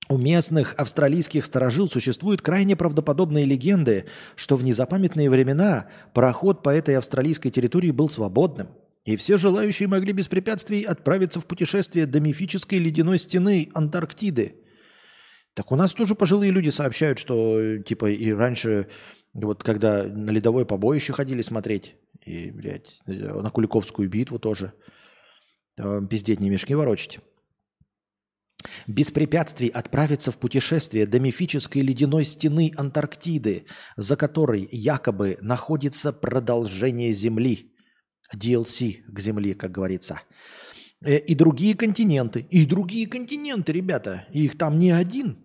[0.08, 4.06] У местных австралийских сторожил существуют крайне правдоподобные легенды,
[4.38, 8.70] что в незапамятные времена проход по этой австралийской территории был свободным.
[9.04, 14.63] и все желающие могли без препятствий отправиться в путешествие до мифической ледяной стены Антарктиды.
[15.54, 18.88] Так у нас тоже пожилые люди сообщают, что типа и раньше,
[19.34, 21.96] вот когда на ледовое побоище ходили смотреть,
[22.26, 24.74] и, блядь, на Куликовскую битву тоже,
[25.78, 27.20] э, пиздеть не мешки ворочать.
[28.88, 33.66] Без препятствий отправиться в путешествие до мифической ледяной стены Антарктиды,
[33.98, 37.70] за которой якобы находится продолжение Земли–
[38.36, 40.22] DLC к Земле, как говорится.
[41.04, 42.46] Э, и другие континенты.
[42.50, 44.28] И другие континенты, ребята.
[44.32, 45.43] Их там не один.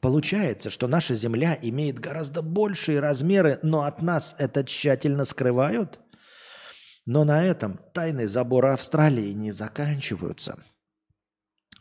[0.00, 6.00] Получается, что наша Земля имеет гораздо большие размеры, но от нас это тщательно скрывают.
[7.04, 10.62] Но на этом тайны забора Австралии не заканчиваются.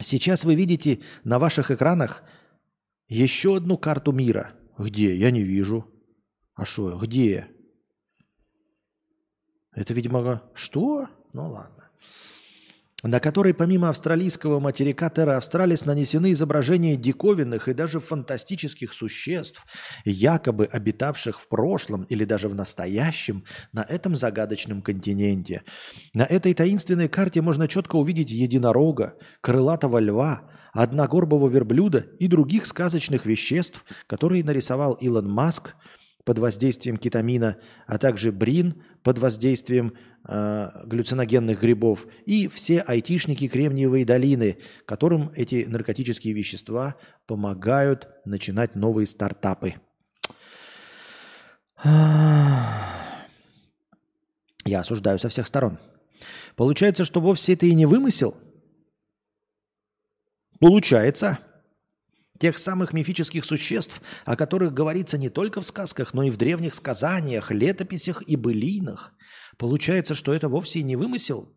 [0.02, 2.24] Сейчас вы видите на ваших экранах
[3.08, 4.54] еще одну карту мира.
[4.78, 5.16] Где?
[5.16, 5.90] Я не вижу.
[6.56, 6.98] А что?
[6.98, 7.48] Где?
[9.74, 11.08] Это, видимо, что?
[11.32, 11.90] Ну ладно.
[13.04, 19.66] На которой помимо австралийского материка Терра Австралис нанесены изображения диковинных и даже фантастических существ,
[20.04, 25.64] якобы обитавших в прошлом или даже в настоящем на этом загадочном континенте.
[26.14, 30.42] На этой таинственной карте можно четко увидеть единорога, крылатого льва,
[30.74, 35.76] одногорбого верблюда и других сказочных веществ, которые нарисовал Илон Маск–
[36.24, 37.58] под воздействием кетамина,
[37.88, 39.94] а также брин под воздействием
[40.28, 46.96] э, галлюциногенных грибов и все айтишники Кремниевой долины, которым эти наркотические вещества
[47.26, 49.76] помогают начинать новые стартапы.
[54.66, 55.80] Я осуждаю со всех сторон.
[56.56, 58.38] Получается, что вовсе это и не вымысел?
[60.60, 61.40] Получается
[62.40, 66.74] тех самых мифических существ, о которых говорится не только в сказках, но и в древних
[66.74, 69.14] сказаниях, летописях и былинах.
[69.58, 71.56] Получается, что это вовсе не вымысел?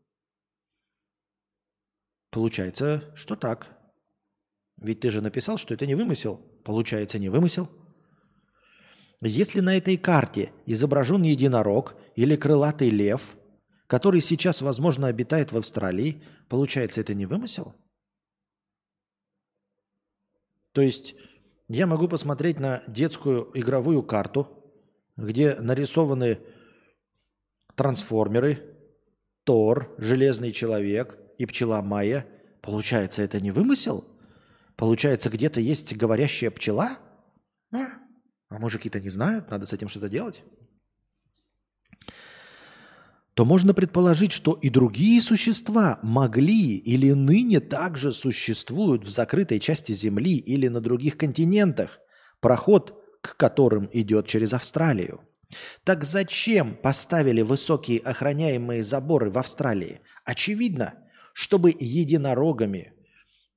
[2.31, 3.69] Получается, что так.
[4.81, 6.37] Ведь ты же написал, что это не вымысел.
[6.65, 7.71] Получается, не вымысел.
[9.21, 13.37] Если на этой карте изображен единорог или крылатый лев,
[13.87, 17.77] который сейчас, возможно, обитает в Австралии, получается, это не вымысел?
[20.73, 21.15] То есть
[21.69, 24.49] я могу посмотреть на детскую игровую карту,
[25.17, 26.41] где нарисованы
[27.75, 28.77] трансформеры,
[29.45, 32.27] Тор, Железный Человек и Пчела Майя.
[32.61, 34.05] Получается, это не вымысел?
[34.77, 36.99] Получается, где-то есть говорящая пчела?
[37.73, 37.87] А,
[38.49, 40.43] а мужики-то не знают, надо с этим что-то делать
[43.35, 49.93] то можно предположить, что и другие существа могли или ныне также существуют в закрытой части
[49.93, 52.01] Земли или на других континентах,
[52.41, 55.21] проход к которым идет через Австралию.
[55.85, 60.01] Так зачем поставили высокие охраняемые заборы в Австралии?
[60.25, 60.95] Очевидно,
[61.33, 62.93] чтобы единорогами,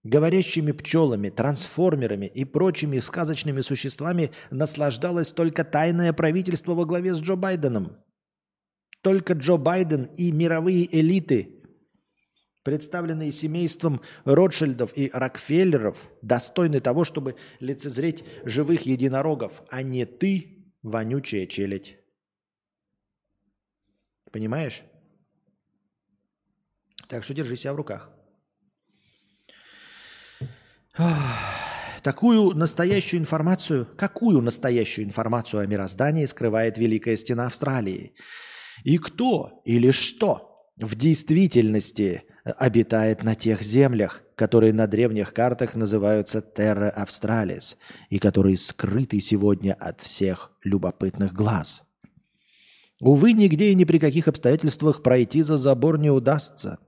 [0.03, 7.35] говорящими пчелами, трансформерами и прочими сказочными существами наслаждалось только тайное правительство во главе с Джо
[7.35, 7.97] Байденом–
[9.05, 11.61] только Джо Байден и мировые элиты,
[12.63, 21.45] представленные семейством Ротшильдов и Рокфеллеров, достойны того, чтобы лицезреть живых единорогов, а не ты, вонючая
[21.45, 21.99] челядь.
[24.31, 24.81] Понимаешь?
[27.07, 28.11] Так что держи себя в руках.
[32.01, 38.15] Такую настоящую информацию, какую настоящую информацию о мироздании скрывает Великая Стена Австралии–
[38.83, 46.39] и кто или что в действительности обитает на тех землях, которые на древних картах называются
[46.39, 47.77] Terra Australis
[48.09, 51.83] и которые скрыты сегодня от всех любопытных глаз.
[52.99, 56.79] Увы, нигде и ни при каких обстоятельствах пройти за забор не удастся.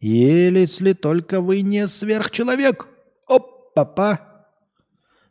[0.00, 2.88] Если только вы не сверхчеловек.
[3.26, 4.27] Оп-папа!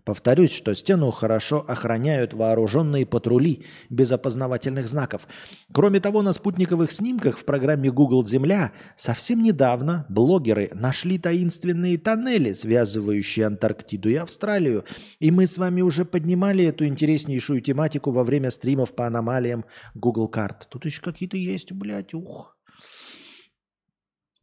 [0.08, 5.28] Повторюсь, что стену хорошо охраняют вооруженные патрули без опознавательных знаков.
[5.74, 12.53] Кроме того, на спутниковых снимках в программе Google Земля совсем недавно блогеры нашли таинственные тоннели,
[12.53, 14.86] связывающие Антарктиду и Австралию.
[15.20, 20.30] И мы с вами уже поднимали эту интереснейшую тематику во время стримов по аномалиям Google
[20.30, 20.70] карт.
[20.70, 22.57] Тут еще какие-то есть, блядь, ух.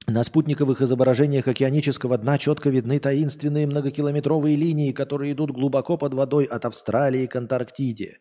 [0.07, 6.45] На спутниковых изображениях океанического дна четко видны таинственные многокилометровые линии, которые идут глубоко под водой
[6.45, 8.19] от Австралии к Антарктиде.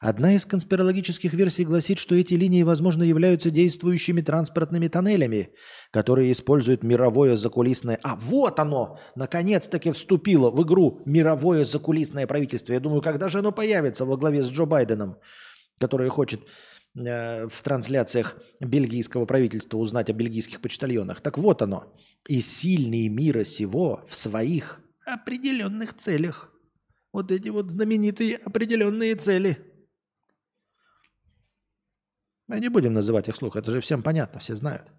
[0.00, 5.50] Одна из конспирологических версий гласит, что эти линии, возможно, являются действующими транспортными тоннелями,
[5.90, 7.98] которые используют мировое закулисное...
[8.02, 8.98] А, вот оно!
[9.14, 12.72] Наконец-таки вступило в игру мировое закулисное правительство.
[12.72, 15.18] Я думаю, когда же оно появится во главе с Джо Байденом,
[15.78, 16.40] который хочет
[16.96, 21.20] в трансляциях бельгийского правительства узнать о бельгийских почтальонах.
[21.20, 21.94] Так вот оно.
[22.26, 26.52] И сильные мира сего в своих определенных целях.
[27.12, 29.58] Вот эти вот знаменитые определенные цели.
[32.46, 34.90] Мы не будем называть их слух, это же всем понятно, все знают.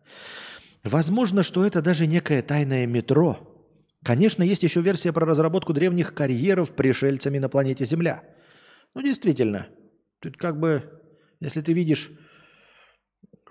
[0.83, 3.53] Возможно, что это даже некое тайное метро.
[4.03, 8.23] Конечно, есть еще версия про разработку древних карьеров пришельцами на планете Земля.
[8.93, 9.67] Ну, действительно,
[10.19, 11.01] тут как бы,
[11.39, 12.11] если ты видишь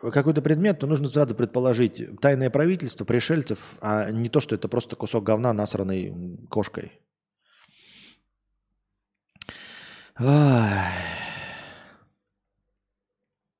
[0.00, 4.96] какой-то предмет, то нужно сразу предположить тайное правительство пришельцев, а не то, что это просто
[4.96, 6.92] кусок говна, насранный кошкой.
[10.18, 11.15] Ай.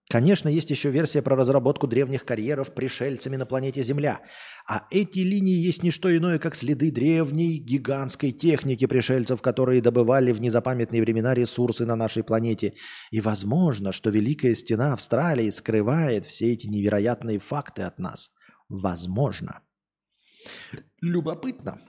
[0.09, 4.21] Конечно, есть еще версия про разработку древних карьеров пришельцами на планете Земля.
[4.69, 10.31] А эти линии есть не что иное, как следы древней гигантской техники пришельцев, которые добывали
[10.31, 12.75] в незапамятные времена ресурсы на нашей планете.
[13.11, 18.31] И возможно, что Великая Стена Австралии скрывает все эти невероятные факты от нас.
[18.69, 19.63] Возможно.
[21.01, 21.81] Любопытно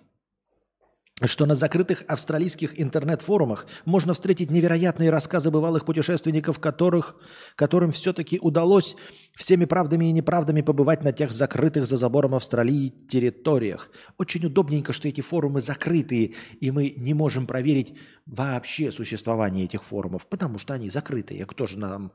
[1.24, 7.16] что на закрытых австралийских интернет-форумах можно встретить невероятные рассказы бывалых путешественников, которых,
[7.56, 8.96] которым все-таки удалось
[9.36, 13.90] всеми правдами и неправдами побывать на тех закрытых за забором Австралии территориях.
[14.20, 17.96] Очень удобненько, что эти форумы закрытые, и мы не можем проверить
[18.28, 21.46] вообще существование этих форумов, потому что они закрытые.
[21.48, 22.12] Кто же нам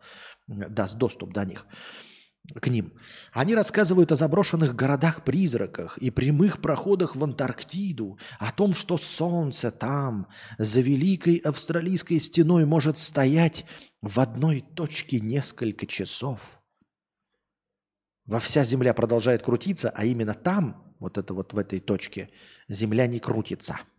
[0.46, 1.66] даст доступ до них?
[2.60, 2.92] К ним.
[3.32, 10.26] Они рассказывают о заброшенных городах-призраках и прямых проходах в Антарктиду, о том, что солнце там,
[10.58, 13.64] за великой австралийской стеной, может стоять
[14.00, 16.60] в одной точке несколько часов.
[18.24, 22.30] Во вся Земля продолжает крутиться, а именно там, вот это вот в этой точке,
[22.68, 23.80] Земля не крутится–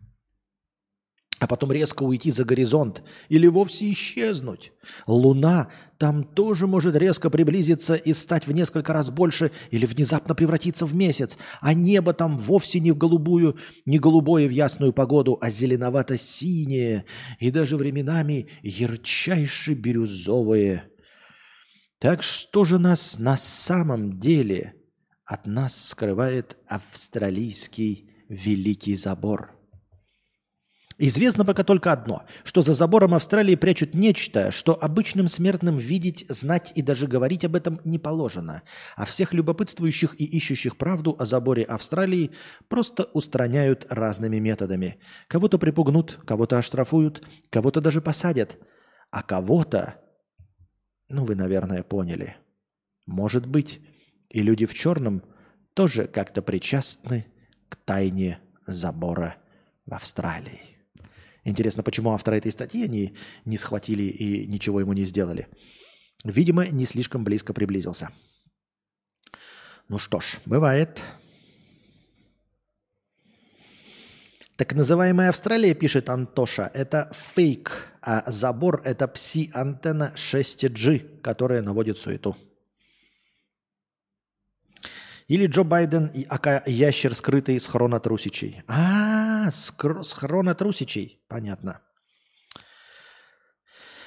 [1.40, 4.72] а потом резко уйти за горизонт или вовсе исчезнуть.
[5.06, 5.68] Луна
[5.98, 10.94] там тоже может резко приблизиться и стать в несколько раз больше или внезапно превратиться в
[10.94, 17.04] месяц, а небо там вовсе не в голубую, не голубое в ясную погоду, а зеленовато-синее
[17.40, 20.88] и даже временами ярчайше бирюзовое.
[21.98, 24.74] Так что же нас на самом деле
[25.24, 29.54] от нас скрывает австралийский Великий Забор?
[30.96, 36.72] Известно пока только одно, что за забором Австралии прячут нечто, что обычным смертным видеть, знать
[36.76, 38.62] и даже говорить об этом не положено,
[38.96, 42.30] а всех любопытствующих и ищущих правду о заборе Австралии
[42.68, 45.00] просто устраняют разными методами.
[45.26, 48.58] Кого-то припугнут, кого-то оштрафуют, кого-то даже посадят,
[49.10, 49.96] а кого-то,
[51.08, 52.36] ну вы, наверное, поняли,
[53.06, 53.80] может быть,
[54.28, 55.24] и люди в черном
[55.74, 57.26] тоже как-то причастны
[57.68, 59.36] к тайне забора
[59.86, 60.73] в Австралии.
[61.44, 63.14] Интересно, почему автора этой статьи они
[63.44, 65.48] не схватили и ничего ему не сделали?
[66.24, 68.08] Видимо, не слишком близко приблизился.
[69.88, 71.02] Ну что ж, бывает.
[74.56, 82.36] Так называемая Австралия, пишет Антоша, это фейк, а забор– это пси-антенна 6G, которая наводит суету.
[85.26, 86.26] Или Джо Байден и
[86.66, 88.62] ящер, скрытый с хрона трусичей.
[88.68, 89.72] А, с
[90.12, 91.22] хрона трусичей.
[91.28, 91.80] Понятно.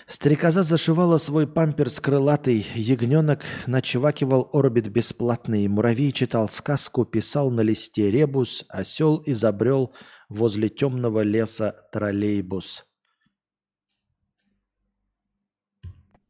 [0.07, 7.59] Стрекоза зашивала свой пампер с крылатый, ягненок ночевакивал орбит бесплатный, муравей читал сказку, писал на
[7.59, 9.93] листе ребус, осел изобрел
[10.29, 12.85] возле темного леса троллейбус.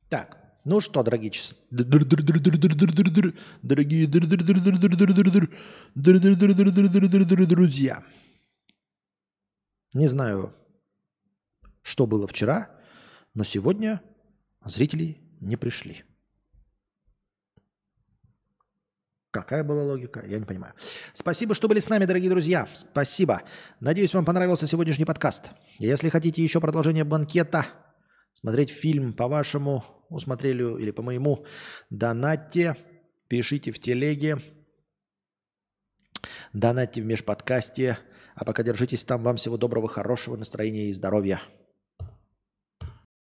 [0.08, 1.32] Так, ну что, дорогие
[3.62, 4.06] дорогие
[7.46, 8.04] друзья,
[9.94, 10.54] не знаю,
[11.82, 12.70] что было вчера,
[13.34, 14.00] но сегодня
[14.64, 16.04] зрители не пришли.
[19.35, 20.23] Какая была логика?
[20.25, 20.73] Я не понимаю.
[21.11, 22.69] Спасибо, что были с нами, дорогие друзья.
[22.73, 23.41] Спасибо.
[23.81, 25.51] Надеюсь, вам понравился сегодняшний подкаст.
[25.77, 27.65] Если хотите еще продолжение банкета,
[28.33, 31.45] смотреть фильм по вашему усмотрелию или по моему,
[31.89, 32.77] донатьте,
[33.27, 34.37] пишите в телеге,
[36.53, 37.97] донатьте в межподкасте.
[38.35, 39.21] А пока держитесь там.
[39.21, 41.41] Вам всего доброго, хорошего настроения и здоровья.